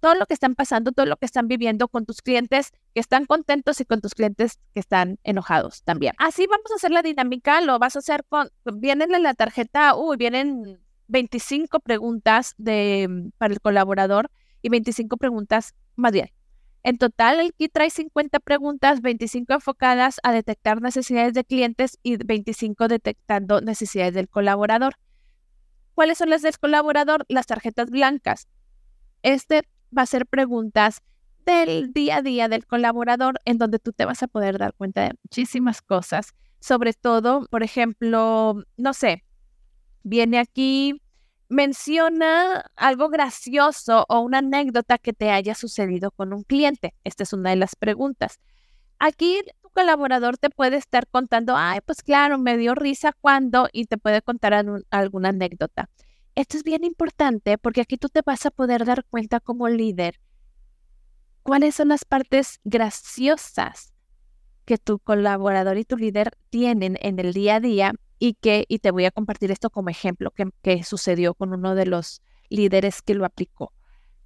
todo 0.00 0.14
lo 0.14 0.26
que 0.26 0.34
están 0.34 0.54
pasando, 0.54 0.92
todo 0.92 1.06
lo 1.06 1.16
que 1.16 1.26
están 1.26 1.48
viviendo 1.48 1.88
con 1.88 2.04
tus 2.04 2.22
clientes 2.22 2.72
que 2.94 3.00
están 3.00 3.26
contentos 3.26 3.80
y 3.80 3.84
con 3.84 4.00
tus 4.00 4.14
clientes 4.14 4.58
que 4.74 4.80
están 4.80 5.18
enojados 5.24 5.82
también. 5.82 6.14
Así 6.18 6.46
vamos 6.46 6.70
a 6.72 6.76
hacer 6.76 6.90
la 6.90 7.02
dinámica, 7.02 7.60
lo 7.60 7.78
vas 7.78 7.96
a 7.96 8.00
hacer 8.00 8.24
con, 8.28 8.50
vienen 8.64 9.14
en 9.14 9.22
la 9.22 9.34
tarjeta, 9.34 9.94
uy, 9.94 10.16
vienen 10.16 10.80
25 11.08 11.80
preguntas 11.80 12.54
de, 12.58 13.30
para 13.38 13.54
el 13.54 13.60
colaborador 13.60 14.30
y 14.62 14.68
25 14.68 15.16
preguntas 15.16 15.74
más 15.94 16.12
bien. 16.12 16.30
En 16.82 16.98
total, 16.98 17.40
el 17.40 17.52
kit 17.52 17.72
trae 17.72 17.90
50 17.90 18.38
preguntas, 18.38 19.00
25 19.00 19.54
enfocadas 19.54 20.20
a 20.22 20.30
detectar 20.30 20.80
necesidades 20.80 21.34
de 21.34 21.44
clientes 21.44 21.98
y 22.04 22.16
25 22.16 22.86
detectando 22.86 23.60
necesidades 23.60 24.14
del 24.14 24.28
colaborador. 24.28 24.94
¿Cuáles 25.94 26.18
son 26.18 26.30
las 26.30 26.42
del 26.42 26.56
colaborador? 26.58 27.24
Las 27.28 27.46
tarjetas 27.46 27.90
blancas. 27.90 28.46
Este 29.22 29.62
va 29.96 30.02
a 30.02 30.06
ser 30.06 30.26
preguntas 30.26 31.00
del 31.44 31.92
día 31.92 32.16
a 32.18 32.22
día 32.22 32.48
del 32.48 32.66
colaborador 32.66 33.40
en 33.44 33.58
donde 33.58 33.78
tú 33.78 33.92
te 33.92 34.04
vas 34.04 34.22
a 34.22 34.26
poder 34.26 34.58
dar 34.58 34.74
cuenta 34.74 35.02
de 35.02 35.14
muchísimas 35.22 35.80
cosas. 35.80 36.34
Sobre 36.60 36.92
todo, 36.92 37.46
por 37.50 37.62
ejemplo, 37.62 38.64
no 38.76 38.92
sé, 38.92 39.24
viene 40.02 40.38
aquí, 40.38 41.00
menciona 41.48 42.64
algo 42.74 43.08
gracioso 43.08 44.04
o 44.08 44.20
una 44.20 44.38
anécdota 44.38 44.98
que 44.98 45.12
te 45.12 45.30
haya 45.30 45.54
sucedido 45.54 46.10
con 46.10 46.32
un 46.32 46.42
cliente. 46.42 46.94
Esta 47.04 47.22
es 47.22 47.32
una 47.32 47.50
de 47.50 47.56
las 47.56 47.76
preguntas. 47.76 48.40
Aquí 48.98 49.42
tu 49.62 49.70
colaborador 49.70 50.38
te 50.38 50.50
puede 50.50 50.76
estar 50.76 51.06
contando, 51.08 51.54
ay, 51.56 51.80
pues 51.84 52.02
claro, 52.02 52.38
me 52.38 52.56
dio 52.56 52.74
risa 52.74 53.12
cuando 53.20 53.68
y 53.72 53.84
te 53.86 53.98
puede 53.98 54.22
contar 54.22 54.54
alguna 54.90 55.28
anécdota. 55.28 55.88
Esto 56.36 56.58
es 56.58 56.64
bien 56.64 56.84
importante 56.84 57.56
porque 57.56 57.80
aquí 57.80 57.96
tú 57.96 58.10
te 58.10 58.20
vas 58.20 58.44
a 58.44 58.50
poder 58.50 58.84
dar 58.84 59.06
cuenta 59.06 59.40
como 59.40 59.70
líder 59.70 60.20
cuáles 61.42 61.76
son 61.76 61.88
las 61.88 62.04
partes 62.04 62.60
graciosas 62.62 63.94
que 64.66 64.76
tu 64.76 64.98
colaborador 64.98 65.78
y 65.78 65.86
tu 65.86 65.96
líder 65.96 66.36
tienen 66.50 66.98
en 67.00 67.18
el 67.20 67.32
día 67.32 67.54
a 67.54 67.60
día 67.60 67.94
y 68.18 68.34
que, 68.34 68.66
y 68.68 68.80
te 68.80 68.90
voy 68.90 69.06
a 69.06 69.12
compartir 69.12 69.50
esto 69.50 69.70
como 69.70 69.88
ejemplo 69.88 70.30
que, 70.30 70.50
que 70.60 70.84
sucedió 70.84 71.32
con 71.32 71.54
uno 71.54 71.74
de 71.74 71.86
los 71.86 72.20
líderes 72.50 73.00
que 73.00 73.14
lo 73.14 73.24
aplicó. 73.24 73.72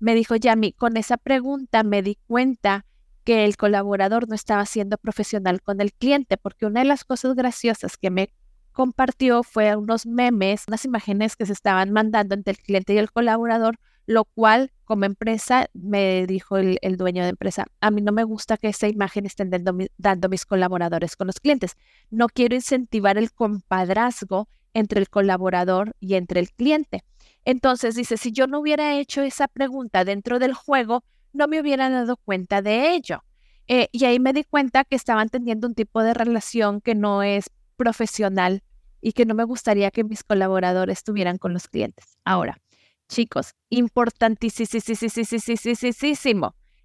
Me 0.00 0.16
dijo, 0.16 0.34
Yami, 0.34 0.72
con 0.72 0.96
esa 0.96 1.16
pregunta 1.16 1.84
me 1.84 2.02
di 2.02 2.18
cuenta 2.26 2.86
que 3.22 3.44
el 3.44 3.56
colaborador 3.56 4.28
no 4.28 4.34
estaba 4.34 4.66
siendo 4.66 4.98
profesional 4.98 5.62
con 5.62 5.80
el 5.80 5.92
cliente, 5.92 6.38
porque 6.38 6.66
una 6.66 6.80
de 6.80 6.86
las 6.86 7.04
cosas 7.04 7.36
graciosas 7.36 7.96
que 7.96 8.10
me 8.10 8.32
compartió 8.72 9.42
fue 9.42 9.76
unos 9.76 10.06
memes, 10.06 10.64
unas 10.68 10.84
imágenes 10.84 11.36
que 11.36 11.46
se 11.46 11.52
estaban 11.52 11.92
mandando 11.92 12.34
entre 12.34 12.52
el 12.52 12.58
cliente 12.58 12.94
y 12.94 12.98
el 12.98 13.10
colaborador, 13.10 13.78
lo 14.06 14.24
cual 14.24 14.72
como 14.90 15.04
empresa, 15.04 15.68
me 15.72 16.26
dijo 16.26 16.56
el, 16.56 16.96
dueño 16.96 17.22
de 17.22 17.28
empresa, 17.28 17.66
a 17.80 17.92
mí 17.92 18.02
no 18.02 18.10
me 18.10 18.24
gusta 18.24 18.56
que 18.56 18.66
esa 18.66 18.88
imagen 18.88 19.24
estén 19.24 19.50
dando, 19.50 20.28
mis 20.28 20.46
colaboradores 20.46 21.14
con 21.14 21.28
los 21.28 21.38
clientes. 21.38 21.76
No 22.10 22.26
quiero 22.26 22.56
incentivar 22.56 23.16
el 23.16 23.32
compadrazgo 23.32 24.48
entre 24.74 24.98
el 24.98 25.08
colaborador 25.08 25.94
y 26.00 26.14
entre 26.14 26.40
el 26.40 26.50
cliente. 26.50 27.04
Entonces 27.44 27.94
dice, 27.94 28.16
si 28.16 28.32
yo 28.32 28.48
no 28.48 28.58
hubiera 28.58 28.98
hecho 28.98 29.22
esa 29.22 29.46
pregunta 29.46 30.04
dentro 30.04 30.40
del 30.40 30.54
juego, 30.54 31.04
no 31.32 31.46
me 31.46 31.60
hubiera 31.60 31.88
dado 31.88 32.16
cuenta 32.16 32.62
de 32.62 32.94
ello. 32.94 33.22
Eh, 33.68 33.88
y 33.92 34.06
ahí 34.06 34.18
me 34.18 34.32
di 34.32 34.42
cuenta 34.42 34.82
que 34.82 34.96
estaban 34.96 35.28
teniendo 35.28 35.68
un 35.68 35.74
tipo 35.76 36.02
de 36.02 36.14
relación 36.14 36.80
que 36.80 36.96
no 36.96 37.22
es 37.22 37.48
profesional 37.80 38.62
y 39.00 39.12
que 39.12 39.24
no 39.24 39.34
me 39.34 39.44
gustaría 39.44 39.90
que 39.90 40.04
mis 40.04 40.22
colaboradores 40.22 41.02
tuvieran 41.02 41.38
con 41.38 41.54
los 41.54 41.66
clientes. 41.66 42.18
Ahora, 42.26 42.60
chicos, 43.08 43.54
importantísimo. 43.70 44.68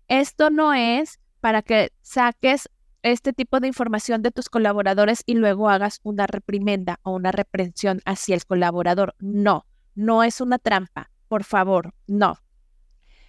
Esto 0.07 0.49
no 0.49 0.73
es 0.73 1.19
para 1.41 1.61
que 1.61 1.91
saques 2.01 2.69
este 3.03 3.33
tipo 3.33 3.59
de 3.59 3.67
información 3.67 4.21
de 4.21 4.31
tus 4.31 4.47
colaboradores 4.47 5.23
y 5.25 5.33
luego 5.33 5.69
hagas 5.69 5.99
una 6.03 6.27
reprimenda 6.27 7.01
o 7.03 7.11
una 7.11 7.33
reprensión 7.33 7.99
hacia 8.05 8.35
el 8.35 8.45
colaborador. 8.45 9.15
No, 9.19 9.65
no 9.95 10.23
es 10.23 10.39
una 10.39 10.59
trampa. 10.59 11.11
Por 11.27 11.43
favor, 11.43 11.93
no. 12.07 12.39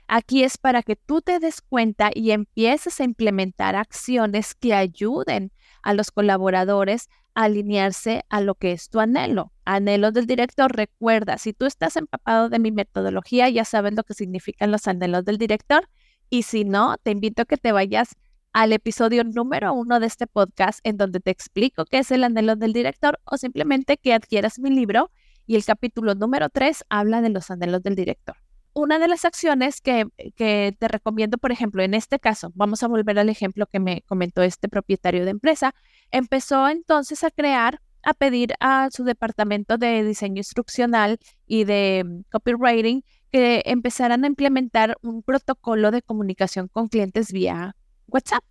Aquí 0.06 0.44
es 0.44 0.56
para 0.56 0.84
que 0.84 0.94
tú 0.94 1.20
te 1.20 1.40
des 1.40 1.62
cuenta 1.62 2.10
y 2.14 2.30
empieces 2.30 3.00
a 3.00 3.04
implementar 3.04 3.74
acciones 3.74 4.54
que 4.54 4.72
ayuden 4.72 5.50
a 5.86 5.94
los 5.94 6.10
colaboradores 6.10 7.08
a 7.34 7.44
alinearse 7.44 8.24
a 8.28 8.40
lo 8.40 8.56
que 8.56 8.72
es 8.72 8.90
tu 8.90 8.98
anhelo. 8.98 9.52
Anhelos 9.64 10.12
del 10.14 10.26
director, 10.26 10.74
recuerda, 10.74 11.38
si 11.38 11.52
tú 11.52 11.64
estás 11.64 11.96
empapado 11.96 12.48
de 12.48 12.58
mi 12.58 12.72
metodología, 12.72 13.48
ya 13.50 13.64
sabes 13.64 13.94
lo 13.94 14.02
que 14.02 14.14
significan 14.14 14.72
los 14.72 14.88
anhelos 14.88 15.24
del 15.24 15.38
director. 15.38 15.88
Y 16.28 16.42
si 16.42 16.64
no, 16.64 16.96
te 17.00 17.12
invito 17.12 17.42
a 17.42 17.44
que 17.44 17.56
te 17.56 17.70
vayas 17.70 18.16
al 18.52 18.72
episodio 18.72 19.22
número 19.22 19.72
uno 19.74 20.00
de 20.00 20.08
este 20.08 20.26
podcast 20.26 20.80
en 20.82 20.96
donde 20.96 21.20
te 21.20 21.30
explico 21.30 21.84
qué 21.84 21.98
es 21.98 22.10
el 22.10 22.24
anhelo 22.24 22.56
del 22.56 22.72
director 22.72 23.20
o 23.24 23.36
simplemente 23.36 23.96
que 23.96 24.12
adquieras 24.12 24.58
mi 24.58 24.70
libro 24.70 25.12
y 25.46 25.54
el 25.54 25.64
capítulo 25.64 26.16
número 26.16 26.48
tres 26.48 26.84
habla 26.88 27.20
de 27.20 27.28
los 27.28 27.48
anhelos 27.52 27.84
del 27.84 27.94
director 27.94 28.45
una 28.76 28.98
de 28.98 29.08
las 29.08 29.24
acciones 29.24 29.80
que, 29.80 30.06
te 30.36 30.88
recomiendo, 30.88 31.38
por 31.38 31.50
ejemplo, 31.50 31.82
en 31.82 31.94
este 31.94 32.18
caso, 32.18 32.52
vamos 32.54 32.82
a 32.82 32.88
volver 32.88 33.18
al 33.18 33.30
ejemplo 33.30 33.66
que 33.66 33.80
me 33.80 34.02
comentó 34.02 34.42
este 34.42 34.68
propietario 34.68 35.24
de 35.24 35.30
empresa, 35.30 35.74
empezó 36.10 36.68
entonces 36.68 37.24
a 37.24 37.30
crear, 37.30 37.80
a 38.02 38.12
pedir 38.12 38.52
a 38.60 38.90
su 38.92 39.04
departamento 39.04 39.78
de 39.78 40.04
diseño 40.04 40.36
instruccional 40.36 41.18
y 41.46 41.64
de 41.64 42.04
mm, 42.04 42.20
copywriting 42.30 43.02
que 43.32 43.62
empezaran 43.64 44.24
a 44.24 44.26
implementar 44.26 44.98
un 45.00 45.22
protocolo 45.22 45.90
de 45.90 46.02
comunicación 46.02 46.68
con 46.68 46.88
clientes 46.88 47.32
vía 47.32 47.74
WhatsApp 48.08 48.44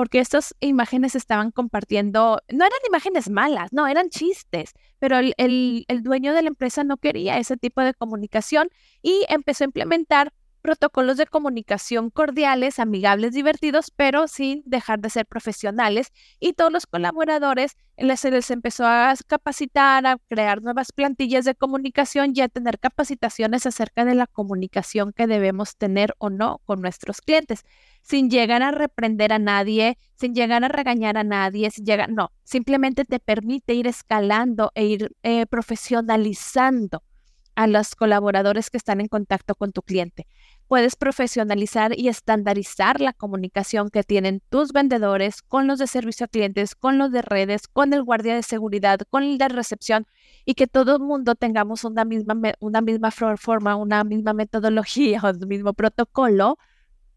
porque 0.00 0.18
estas 0.18 0.54
imágenes 0.60 1.14
estaban 1.14 1.50
compartiendo, 1.50 2.40
no 2.48 2.64
eran 2.64 2.78
imágenes 2.88 3.28
malas, 3.28 3.70
no, 3.74 3.86
eran 3.86 4.08
chistes, 4.08 4.72
pero 4.98 5.18
el, 5.18 5.34
el, 5.36 6.02
dueño 6.02 6.32
de 6.32 6.40
la 6.40 6.48
empresa 6.48 6.84
no 6.84 6.96
quería 6.96 7.36
ese 7.36 7.58
tipo 7.58 7.82
de 7.82 7.92
comunicación 7.92 8.70
y 9.02 9.26
empezó 9.28 9.64
a 9.64 9.66
implementar 9.66 10.32
protocolos 10.60 11.16
de 11.16 11.26
comunicación 11.26 12.10
cordiales, 12.10 12.78
amigables, 12.78 13.32
divertidos, 13.32 13.90
pero 13.94 14.28
sin 14.28 14.62
dejar 14.64 15.00
de 15.00 15.10
ser 15.10 15.26
profesionales. 15.26 16.12
Y 16.38 16.52
todos 16.52 16.72
los 16.72 16.86
colaboradores 16.86 17.76
les, 17.96 18.24
les 18.24 18.50
empezó 18.50 18.86
a 18.86 19.14
capacitar, 19.26 20.06
a 20.06 20.18
crear 20.28 20.62
nuevas 20.62 20.92
plantillas 20.92 21.44
de 21.44 21.54
comunicación 21.54 22.32
y 22.34 22.40
a 22.40 22.48
tener 22.48 22.78
capacitaciones 22.78 23.66
acerca 23.66 24.04
de 24.04 24.14
la 24.14 24.26
comunicación 24.26 25.12
que 25.12 25.26
debemos 25.26 25.76
tener 25.76 26.14
o 26.18 26.30
no 26.30 26.60
con 26.64 26.80
nuestros 26.80 27.20
clientes, 27.20 27.64
sin 28.02 28.30
llegar 28.30 28.62
a 28.62 28.70
reprender 28.70 29.32
a 29.32 29.38
nadie, 29.38 29.98
sin 30.14 30.34
llegar 30.34 30.64
a 30.64 30.68
regañar 30.68 31.16
a 31.16 31.24
nadie, 31.24 31.70
sin 31.70 31.84
llegar, 31.84 32.10
no, 32.10 32.32
simplemente 32.44 33.04
te 33.04 33.18
permite 33.18 33.74
ir 33.74 33.86
escalando 33.86 34.72
e 34.74 34.86
ir 34.86 35.12
eh, 35.22 35.46
profesionalizando 35.46 37.02
a 37.60 37.66
los 37.66 37.94
colaboradores 37.94 38.70
que 38.70 38.78
están 38.78 39.02
en 39.02 39.08
contacto 39.08 39.54
con 39.54 39.70
tu 39.70 39.82
cliente. 39.82 40.26
Puedes 40.66 40.96
profesionalizar 40.96 41.92
y 41.94 42.08
estandarizar 42.08 43.02
la 43.02 43.12
comunicación 43.12 43.90
que 43.90 44.02
tienen 44.02 44.40
tus 44.48 44.72
vendedores 44.72 45.42
con 45.42 45.66
los 45.66 45.78
de 45.78 45.86
servicio 45.86 46.24
a 46.24 46.28
clientes, 46.28 46.74
con 46.74 46.96
los 46.96 47.12
de 47.12 47.20
redes, 47.20 47.68
con 47.68 47.92
el 47.92 48.02
guardia 48.02 48.34
de 48.34 48.42
seguridad, 48.42 49.00
con 49.10 49.24
el 49.24 49.36
de 49.36 49.48
recepción 49.48 50.06
y 50.46 50.54
que 50.54 50.68
todo 50.68 50.96
el 50.96 51.02
mundo 51.02 51.34
tengamos 51.34 51.84
una 51.84 52.06
misma, 52.06 52.34
una 52.60 52.80
misma 52.80 53.10
forma, 53.10 53.76
una 53.76 54.04
misma 54.04 54.32
metodología 54.32 55.20
o 55.22 55.28
el 55.28 55.46
mismo 55.46 55.74
protocolo 55.74 56.56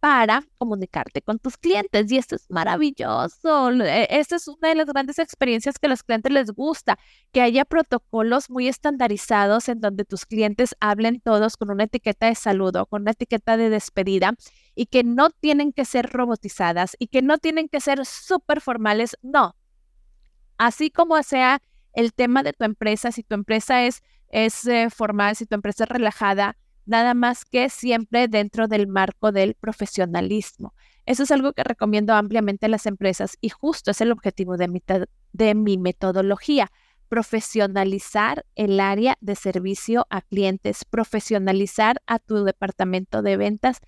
para 0.04 0.44
comunicarte 0.58 1.22
con 1.22 1.39
tus 1.39 1.56
clientes. 1.56 2.12
Y 2.12 2.18
esto 2.18 2.36
es 2.36 2.50
maravilloso. 2.50 3.72
E, 3.72 4.06
esta 4.10 4.36
es 4.36 4.50
una 4.50 4.68
de 4.68 4.76
las 4.76 4.88
grandes 4.88 5.18
experiencias 5.18 5.80
que 5.80 5.86
a 5.86 5.89
los 5.89 6.04
clientes 6.04 6.30
les 6.30 6.52
gusta, 6.52 7.00
que 7.32 7.39
haya 7.39 7.63
protocolos 7.63 8.50
muy 8.50 8.68
estandarizados 8.68 9.70
en 9.70 9.80
donde 9.80 10.04
tus 10.04 10.26
clientes 10.26 10.76
hablen 10.82 11.22
todos 11.22 11.56
con 11.56 11.72
una 11.72 11.86
etiqueta 11.86 12.26
de 12.26 12.36
saludo, 12.36 12.86
con 12.86 13.04
una 13.04 13.12
etiqueta 13.12 13.56
de 13.56 13.70
despedida 13.70 14.34
y 14.76 14.88
que 14.88 15.06
no 15.06 15.30
tienen 15.30 15.72
que 15.72 15.86
ser 15.86 16.10
robotizadas 16.10 16.98
y 17.00 17.08
que 17.08 17.22
no 17.22 17.38
tienen 17.38 17.70
que 17.70 17.80
ser 17.80 18.06
súper 18.06 18.60
formales. 18.60 19.16
No. 19.22 19.56
Así 20.58 20.92
como 20.92 21.24
sea 21.24 21.62
el 21.94 22.13
tema 22.13 22.44
de 22.44 22.52
tu 22.52 22.66
empresa, 22.66 23.13
si 23.13 23.24
tu 23.24 23.36
empresa 23.36 23.86
es, 23.86 24.04
es 24.28 24.66
eh, 24.68 24.89
formal, 24.89 25.38
si 25.38 25.46
tu 25.46 25.56
empresa 25.56 25.86
es 25.86 25.89
relajada, 25.89 26.58
nada 26.86 27.13
más 27.13 27.46
que 27.46 27.69
siempre 27.69 28.28
dentro 28.28 28.67
del 28.67 28.88
marco 28.88 29.32
del 29.32 29.56
profesionalismo. 29.56 30.74
Eso 31.06 31.24
es 31.24 31.32
algo 31.32 31.54
que 31.54 31.63
recomiendo 31.63 32.13
ampliamente 32.13 32.65
a 32.65 32.69
las 32.69 32.86
empresas 32.86 33.38
y 33.41 33.50
justo 33.50 33.91
es 33.91 34.02
el 34.02 34.12
objetivo 34.12 34.58
de 34.58 34.67
mi, 34.67 34.82
de 35.34 35.56
mi 35.56 35.78
metodología, 35.78 36.72
profesionalizar 37.10 38.46
el 38.56 38.80
área 38.80 39.17
de 39.19 39.36
servicio 39.36 40.08
a 40.10 40.22
clientes, 40.22 40.86
profesionalizar 40.86 42.02
a 42.08 42.19
tu 42.19 42.43
departamento 42.43 43.22
de 43.22 43.38
ventas 43.38 43.80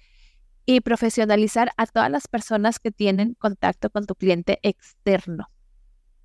y 0.65 0.81
profesionalizar 0.81 1.71
a 1.77 1.86
todas 1.86 2.12
las 2.12 2.27
personas 2.27 2.79
que 2.79 2.91
tienen 2.91 3.36
contacto 3.36 3.89
con 3.89 4.05
tu 4.05 4.15
cliente 4.15 4.60
externo. 4.63 5.49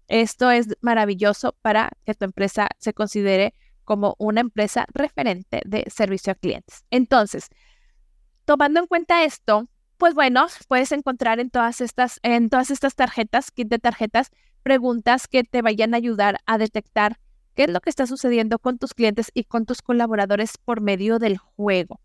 Esto 0.09 0.50
es 0.50 0.66
maravilloso 0.80 1.54
para 1.62 1.92
que 2.04 2.14
tu 2.14 2.24
empresa 2.24 2.68
se 2.78 2.92
considere 2.92 3.54
como 3.90 4.14
una 4.18 4.40
empresa 4.40 4.87
referente 4.94 5.62
de 5.64 5.85
servicio 5.90 6.31
a 6.31 6.37
clientes. 6.37 6.85
Entonces, 6.92 7.48
tomando 8.44 8.79
en 8.79 8.87
cuenta 8.87 9.24
esto, 9.24 9.68
pues 9.98 10.14
bueno, 10.14 10.46
puedes 10.68 10.92
encontrar 10.92 11.40
en 11.40 11.50
todas 11.50 11.81
estas, 11.81 12.20
en 12.22 12.50
todas 12.50 12.70
estas 12.70 12.94
tarjetas, 12.94 13.50
kit 13.50 13.66
de 13.66 13.81
tarjetas, 13.81 14.31
preguntas 14.62 15.26
que 15.26 15.42
te 15.42 15.61
vayan 15.61 15.92
a 15.92 15.96
ayudar 15.96 16.38
a 16.46 16.57
detectar 16.57 17.18
qué 17.57 17.64
es 17.64 17.70
lo 17.70 17.81
que 17.81 17.90
está 17.90 18.07
sucediendo 18.07 18.61
con 18.61 18.79
tus 18.79 18.94
clientes 18.94 19.33
y 19.35 19.42
con 19.42 19.66
tus 19.66 19.83
colaboradores 19.83 20.57
por 20.57 20.81
medio 20.81 21.18
del 21.18 21.37
juego. 21.38 22.00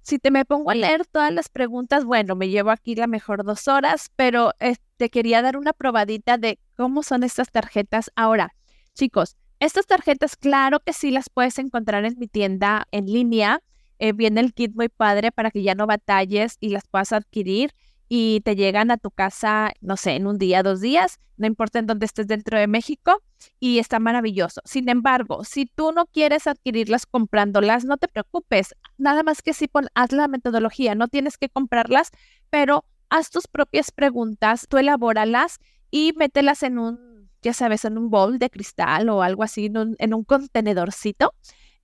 Si 0.00 0.18
te 0.18 0.30
me 0.30 0.46
pongo 0.46 0.70
a 0.70 0.74
leer 0.74 1.04
todas 1.04 1.30
las 1.30 1.50
preguntas, 1.50 2.06
bueno, 2.06 2.36
me 2.36 2.48
llevo 2.48 2.70
aquí 2.70 2.94
la 2.94 3.06
mejor 3.06 3.44
dos 3.44 3.68
horas, 3.68 4.10
pero 4.16 4.52
eh, 4.60 4.76
te 4.96 5.10
quería 5.10 5.42
dar 5.42 5.58
una 5.58 5.74
probadita 5.74 6.38
de 6.38 6.58
cómo 6.74 7.02
son 7.02 7.22
estas 7.22 7.50
tarjetas. 7.50 8.10
Ahora, 8.16 8.54
chicos, 8.94 9.36
estas 9.60 9.86
tarjetas, 9.86 10.36
claro 10.36 10.80
que 10.80 10.92
sí 10.92 11.10
las 11.10 11.30
puedes 11.30 11.58
encontrar 11.58 12.04
en 12.04 12.18
mi 12.18 12.28
tienda 12.28 12.86
en 12.90 13.06
línea. 13.06 13.62
Eh, 13.98 14.12
viene 14.12 14.40
el 14.40 14.52
kit 14.52 14.74
muy 14.74 14.88
padre 14.88 15.32
para 15.32 15.50
que 15.50 15.62
ya 15.62 15.74
no 15.74 15.86
batalles 15.86 16.58
y 16.60 16.68
las 16.68 16.86
puedas 16.86 17.12
adquirir 17.12 17.72
y 18.08 18.40
te 18.42 18.54
llegan 18.54 18.90
a 18.90 18.98
tu 18.98 19.10
casa, 19.10 19.72
no 19.80 19.96
sé, 19.96 20.12
en 20.12 20.26
un 20.26 20.38
día, 20.38 20.62
dos 20.62 20.80
días, 20.80 21.18
no 21.36 21.46
importa 21.46 21.78
en 21.78 21.86
dónde 21.86 22.06
estés 22.06 22.26
dentro 22.26 22.58
de 22.58 22.66
México 22.66 23.22
y 23.58 23.78
está 23.78 23.98
maravilloso. 23.98 24.60
Sin 24.64 24.88
embargo, 24.88 25.44
si 25.44 25.66
tú 25.66 25.92
no 25.92 26.06
quieres 26.06 26.46
adquirirlas 26.46 27.06
comprándolas, 27.06 27.84
no 27.84 27.96
te 27.96 28.08
preocupes, 28.08 28.74
nada 28.96 29.22
más 29.22 29.42
que 29.42 29.54
si 29.54 29.66
pon, 29.66 29.88
haz 29.94 30.12
la 30.12 30.28
metodología, 30.28 30.94
no 30.94 31.08
tienes 31.08 31.36
que 31.36 31.48
comprarlas, 31.48 32.10
pero 32.50 32.84
haz 33.08 33.30
tus 33.30 33.48
propias 33.48 33.90
preguntas, 33.90 34.66
tú 34.68 34.78
elabóralas 34.78 35.58
y 35.90 36.12
mételas 36.16 36.62
en 36.62 36.78
un 36.78 37.15
ya 37.46 37.52
sabes, 37.52 37.84
en 37.84 37.96
un 37.96 38.10
bowl 38.10 38.40
de 38.40 38.50
cristal 38.50 39.08
o 39.08 39.22
algo 39.22 39.44
así, 39.44 39.66
en 39.66 40.14
un, 40.14 40.24
contenedorcito. 40.24 41.32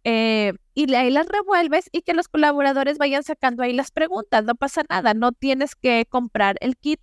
Eh, 0.03 0.55
y 0.75 0.93
ahí 0.93 1.09
las 1.13 1.29
revuelves 1.29 1.89
y 1.93 2.03
que 2.03 2.15
los 2.15 2.27
colaboradores 2.27 2.99
vayan 2.99 3.23
sacando 3.23 3.63
ahí 3.63 3.73
las 3.73 3.93
preguntas. 3.93 4.43
No 4.45 4.57
pasa 4.57 4.83
nada, 4.91 5.15
no 5.15 5.31
tienes 5.31 5.77
que 5.77 6.05
comprar 6.09 6.57
el 6.61 6.77
kit. 6.77 7.01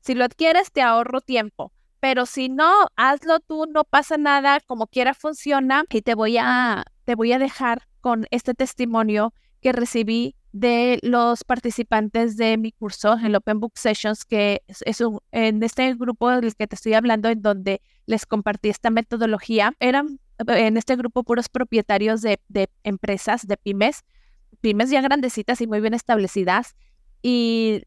Si 0.00 0.16
lo 0.16 0.24
adquieres, 0.24 0.72
te 0.72 0.82
ahorro 0.82 1.20
tiempo. 1.20 1.72
Pero 2.00 2.26
si 2.26 2.48
no, 2.48 2.72
hazlo 2.96 3.38
tú, 3.38 3.66
no 3.72 3.84
pasa 3.84 4.16
nada, 4.16 4.58
como 4.66 4.88
quiera 4.88 5.14
funciona. 5.14 5.84
Y 5.88 6.02
te 6.02 6.16
voy 6.16 6.38
a, 6.38 6.84
te 7.04 7.14
voy 7.14 7.32
a 7.34 7.38
dejar 7.38 7.86
con 8.00 8.26
este 8.32 8.54
testimonio 8.54 9.32
que 9.60 9.70
recibí 9.70 10.34
de 10.58 10.98
los 11.02 11.44
participantes 11.44 12.38
de 12.38 12.56
mi 12.56 12.72
curso, 12.72 13.18
el 13.22 13.34
Open 13.34 13.60
Book 13.60 13.72
Sessions, 13.74 14.24
que 14.24 14.62
es, 14.66 14.82
en 15.32 15.62
este 15.62 15.94
grupo 15.94 16.30
del 16.30 16.54
que 16.54 16.66
te 16.66 16.76
estoy 16.76 16.94
hablando, 16.94 17.28
en 17.28 17.42
donde 17.42 17.82
les 18.06 18.24
compartí 18.24 18.70
esta 18.70 18.88
metodología, 18.88 19.74
eran 19.80 20.18
en 20.38 20.76
este 20.78 20.96
grupo 20.96 21.24
puros 21.24 21.50
propietarios 21.50 22.22
de, 22.22 22.40
de 22.48 22.70
empresas, 22.84 23.46
de 23.46 23.58
pymes, 23.58 24.02
pymes 24.62 24.88
ya 24.88 25.02
grandecitas 25.02 25.60
y 25.60 25.66
muy 25.66 25.80
bien 25.82 25.92
establecidas. 25.92 26.74
Y 27.20 27.82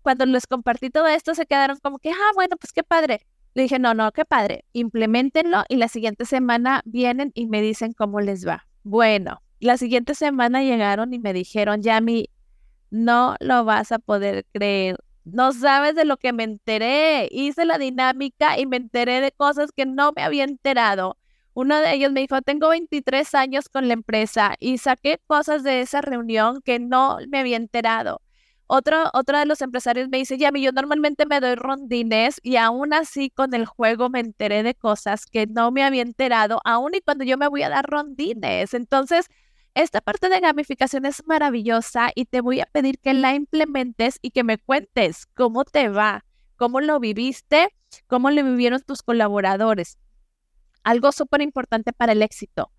cuando 0.00 0.24
les 0.24 0.46
compartí 0.46 0.88
todo 0.88 1.08
esto, 1.08 1.34
se 1.34 1.44
quedaron 1.44 1.78
como 1.82 1.98
que, 1.98 2.10
ah, 2.10 2.32
bueno, 2.34 2.56
pues 2.56 2.72
qué 2.72 2.82
padre. 2.82 3.26
Le 3.52 3.64
dije, 3.64 3.78
no, 3.78 3.92
no, 3.92 4.12
qué 4.12 4.24
padre, 4.24 4.64
implementenlo 4.72 5.64
y 5.68 5.76
la 5.76 5.88
siguiente 5.88 6.24
semana 6.24 6.80
vienen 6.86 7.32
y 7.34 7.48
me 7.48 7.60
dicen 7.60 7.92
cómo 7.92 8.22
les 8.22 8.48
va. 8.48 8.66
Bueno, 8.82 9.42
la 9.62 9.78
siguiente 9.78 10.14
semana 10.16 10.62
llegaron 10.62 11.14
y 11.14 11.20
me 11.20 11.32
dijeron, 11.32 11.82
Yami, 11.82 12.28
no 12.90 13.36
lo 13.40 13.64
vas 13.64 13.92
a 13.92 14.00
poder 14.00 14.44
creer. 14.52 14.96
No 15.24 15.52
sabes 15.52 15.94
de 15.94 16.04
lo 16.04 16.16
que 16.16 16.32
me 16.32 16.42
enteré. 16.42 17.28
Hice 17.30 17.64
la 17.64 17.78
dinámica 17.78 18.58
y 18.58 18.66
me 18.66 18.76
enteré 18.76 19.20
de 19.20 19.30
cosas 19.30 19.70
que 19.70 19.86
no 19.86 20.12
me 20.16 20.22
había 20.22 20.42
enterado. 20.42 21.16
Uno 21.54 21.78
de 21.78 21.94
ellos 21.94 22.10
me 22.10 22.20
dijo, 22.22 22.42
tengo 22.42 22.70
23 22.70 23.34
años 23.36 23.68
con 23.68 23.86
la 23.86 23.94
empresa 23.94 24.56
y 24.58 24.78
saqué 24.78 25.20
cosas 25.28 25.62
de 25.62 25.80
esa 25.82 26.00
reunión 26.00 26.60
que 26.62 26.80
no 26.80 27.18
me 27.28 27.38
había 27.38 27.56
enterado. 27.56 28.20
Otro, 28.66 29.10
otro 29.12 29.38
de 29.38 29.46
los 29.46 29.60
empresarios 29.60 30.08
me 30.08 30.18
dice, 30.18 30.38
Yami, 30.38 30.62
yo 30.62 30.72
normalmente 30.72 31.24
me 31.26 31.40
doy 31.40 31.54
rondines 31.54 32.40
y 32.42 32.56
aún 32.56 32.94
así 32.94 33.30
con 33.30 33.54
el 33.54 33.66
juego 33.66 34.08
me 34.10 34.20
enteré 34.20 34.64
de 34.64 34.74
cosas 34.74 35.26
que 35.26 35.46
no 35.46 35.70
me 35.70 35.84
había 35.84 36.02
enterado, 36.02 36.60
aún 36.64 36.94
y 36.94 37.00
cuando 37.00 37.22
yo 37.22 37.36
me 37.38 37.48
voy 37.48 37.62
a 37.62 37.68
dar 37.68 37.84
rondines. 37.86 38.74
Entonces, 38.74 39.26
esta 39.74 40.00
parte 40.00 40.28
de 40.28 40.40
gamificación 40.40 41.06
es 41.06 41.26
maravillosa 41.26 42.10
y 42.14 42.26
te 42.26 42.40
voy 42.40 42.60
a 42.60 42.66
pedir 42.66 42.98
que 42.98 43.14
la 43.14 43.34
implementes 43.34 44.18
y 44.20 44.30
que 44.30 44.44
me 44.44 44.58
cuentes 44.58 45.26
cómo 45.34 45.64
te 45.64 45.88
va, 45.88 46.24
cómo 46.56 46.80
lo 46.80 47.00
viviste, 47.00 47.74
cómo 48.06 48.30
lo 48.30 48.44
vivieron 48.44 48.82
tus 48.82 49.02
colaboradores. 49.02 49.98
Algo 50.84 51.12
súper 51.12 51.40
importante 51.40 51.92
para 51.92 52.12
el 52.12 52.22
éxito. 52.22 52.70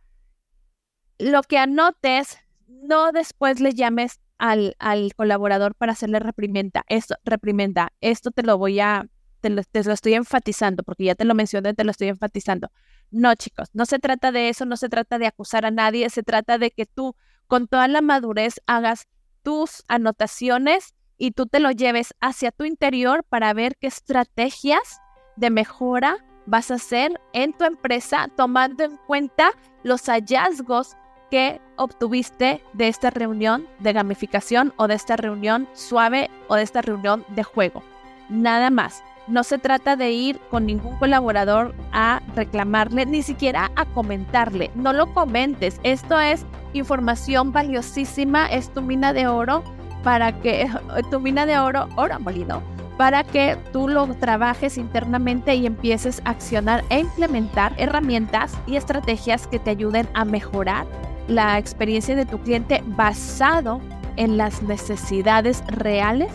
Lo 1.17 1.41
que 1.41 1.57
anotes, 1.57 2.37
no 2.67 3.11
después 3.11 3.59
le 3.59 3.73
llames 3.73 4.19
al, 4.37 4.75
al 4.77 5.13
colaborador 5.15 5.73
para 5.73 5.93
hacerle 5.93 6.19
reprimenda. 6.19 6.83
Esto, 6.89 7.15
reprimenda. 7.23 7.93
Esto 8.01 8.31
te 8.31 8.43
lo 8.43 8.57
voy 8.57 8.79
a, 8.79 9.07
te 9.41 9.49
lo, 9.49 9.63
te 9.63 9.83
lo 9.83 9.93
estoy 9.93 10.13
enfatizando, 10.13 10.83
porque 10.83 11.05
ya 11.05 11.15
te 11.15 11.25
lo 11.25 11.33
mencioné, 11.33 11.73
te 11.73 11.83
lo 11.83 11.91
estoy 11.91 12.09
enfatizando. 12.09 12.69
No, 13.13 13.35
chicos, 13.35 13.69
no 13.73 13.85
se 13.85 13.99
trata 13.99 14.31
de 14.31 14.49
eso, 14.49 14.65
no 14.65 14.75
se 14.75 14.89
trata 14.89 15.19
de 15.19 15.27
acusar 15.27 15.67
a 15.67 15.71
nadie, 15.71 16.09
se 16.09 16.23
trata 16.23 16.57
de 16.57 16.71
que 16.71 16.87
tú 16.87 17.15
con 17.45 17.67
toda 17.67 17.87
la 17.87 18.01
madurez 18.01 18.59
hagas 18.65 19.07
tus 19.43 19.83
anotaciones 19.87 20.95
y 21.19 21.29
tú 21.29 21.45
te 21.45 21.59
lo 21.59 21.69
lleves 21.69 22.15
hacia 22.21 22.51
tu 22.51 22.65
interior 22.65 23.23
para 23.23 23.53
ver 23.53 23.77
qué 23.77 23.85
estrategias 23.85 24.99
de 25.35 25.51
mejora 25.51 26.25
vas 26.47 26.71
a 26.71 26.75
hacer 26.75 27.21
en 27.33 27.53
tu 27.53 27.65
empresa 27.65 28.29
tomando 28.35 28.83
en 28.83 28.97
cuenta 29.05 29.51
los 29.83 30.09
hallazgos 30.09 30.97
que 31.29 31.61
obtuviste 31.77 32.63
de 32.73 32.87
esta 32.87 33.11
reunión 33.11 33.67
de 33.77 33.93
gamificación 33.93 34.73
o 34.77 34.87
de 34.87 34.95
esta 34.95 35.17
reunión 35.17 35.69
suave 35.73 36.31
o 36.47 36.55
de 36.55 36.63
esta 36.63 36.81
reunión 36.81 37.23
de 37.29 37.43
juego. 37.43 37.83
Nada 38.27 38.71
más. 38.71 39.03
No 39.27 39.43
se 39.43 39.57
trata 39.57 39.95
de 39.95 40.11
ir 40.11 40.39
con 40.49 40.65
ningún 40.65 40.97
colaborador 40.97 41.73
a 41.93 42.21
reclamarle, 42.35 43.05
ni 43.05 43.23
siquiera 43.23 43.71
a 43.75 43.85
comentarle. 43.85 44.69
No 44.75 44.91
lo 44.91 45.13
comentes. 45.13 45.79
Esto 45.83 46.19
es 46.19 46.45
información 46.73 47.53
valiosísima, 47.53 48.47
es 48.47 48.69
tu 48.73 48.81
mina 48.81 49.13
de 49.13 49.27
oro 49.27 49.63
para 50.03 50.33
que, 50.41 50.69
tu 51.11 51.19
mina 51.21 51.45
de 51.45 51.57
oro, 51.57 51.87
oro 51.95 52.19
molido, 52.19 52.61
para 52.97 53.23
que 53.23 53.57
tú 53.71 53.87
lo 53.87 54.05
trabajes 54.15 54.77
internamente 54.77 55.55
y 55.55 55.65
empieces 55.65 56.21
a 56.25 56.31
accionar 56.31 56.83
e 56.89 56.99
implementar 56.99 57.73
herramientas 57.77 58.53
y 58.67 58.75
estrategias 58.75 59.47
que 59.47 59.59
te 59.59 59.69
ayuden 59.69 60.07
a 60.13 60.25
mejorar 60.25 60.85
la 61.29 61.57
experiencia 61.57 62.15
de 62.17 62.25
tu 62.25 62.39
cliente 62.39 62.83
basado 62.85 63.79
en 64.17 64.37
las 64.37 64.61
necesidades 64.63 65.63
reales 65.67 66.31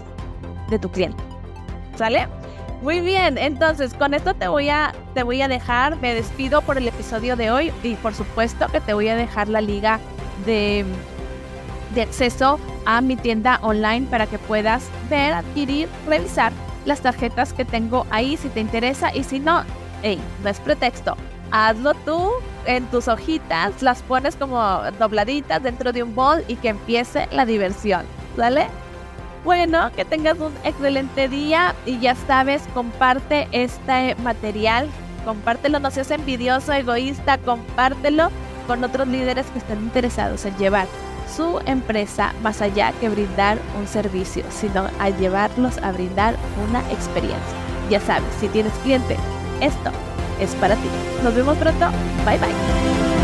de 0.70 0.78
tu 0.78 0.90
cliente. 0.90 1.22
¿Sale? 1.96 2.28
Muy 2.82 3.00
bien, 3.00 3.38
entonces 3.38 3.92
con 3.92 4.14
esto 4.14 4.34
te 4.34 4.46
voy 4.46 4.68
a 4.68 4.94
te 5.14 5.24
voy 5.24 5.42
a 5.42 5.48
dejar, 5.48 5.96
me 6.00 6.14
despido 6.14 6.62
por 6.62 6.78
el 6.78 6.86
episodio 6.86 7.34
de 7.34 7.50
hoy 7.50 7.72
y 7.82 7.96
por 7.96 8.14
supuesto 8.14 8.68
que 8.68 8.80
te 8.80 8.94
voy 8.94 9.08
a 9.08 9.16
dejar 9.16 9.48
la 9.48 9.60
liga 9.60 9.98
de, 10.46 10.84
de 11.94 12.02
acceso 12.02 12.60
a 12.86 13.00
mi 13.00 13.16
tienda 13.16 13.58
online 13.62 14.06
para 14.08 14.26
que 14.26 14.38
puedas 14.38 14.88
ver, 15.10 15.32
adquirir, 15.32 15.88
revisar 16.06 16.52
las 16.84 17.00
tarjetas 17.00 17.52
que 17.52 17.64
tengo 17.64 18.06
ahí 18.10 18.36
si 18.36 18.48
te 18.48 18.60
interesa. 18.60 19.14
Y 19.14 19.24
si 19.24 19.40
no, 19.40 19.62
hey, 20.02 20.18
no 20.42 20.48
es 20.48 20.58
pretexto. 20.60 21.16
Hazlo 21.50 21.94
tú 21.94 22.30
en 22.66 22.86
tus 22.86 23.08
hojitas, 23.08 23.82
las 23.82 24.02
pones 24.02 24.36
como 24.36 24.80
dobladitas 24.98 25.62
dentro 25.62 25.92
de 25.92 26.02
un 26.02 26.14
bol 26.14 26.44
y 26.48 26.56
que 26.56 26.68
empiece 26.68 27.28
la 27.32 27.46
diversión, 27.46 28.04
¿vale? 28.36 28.68
Bueno, 29.44 29.90
que 29.94 30.04
tengas 30.04 30.38
un 30.38 30.52
excelente 30.64 31.28
día 31.28 31.74
y 31.86 31.98
ya 31.98 32.14
sabes, 32.14 32.62
comparte 32.74 33.48
este 33.52 34.14
material, 34.16 34.88
compártelo, 35.24 35.78
no 35.78 35.90
seas 35.90 36.10
envidioso, 36.10 36.72
egoísta, 36.72 37.38
compártelo 37.38 38.30
con 38.66 38.84
otros 38.84 39.08
líderes 39.08 39.46
que 39.46 39.58
estén 39.58 39.78
interesados 39.78 40.44
en 40.44 40.56
llevar 40.56 40.86
su 41.34 41.60
empresa 41.66 42.34
más 42.42 42.60
allá 42.60 42.92
que 43.00 43.08
brindar 43.08 43.58
un 43.78 43.86
servicio, 43.86 44.44
sino 44.50 44.88
a 44.98 45.10
llevarlos 45.10 45.78
a 45.78 45.92
brindar 45.92 46.36
una 46.68 46.80
experiencia. 46.90 47.58
Ya 47.90 48.00
sabes, 48.00 48.28
si 48.40 48.48
tienes 48.48 48.72
cliente, 48.82 49.16
esto 49.60 49.90
es 50.40 50.54
para 50.56 50.74
ti. 50.76 50.88
Nos 51.22 51.34
vemos 51.34 51.56
pronto. 51.58 51.86
Bye 52.24 52.38
bye. 52.38 53.17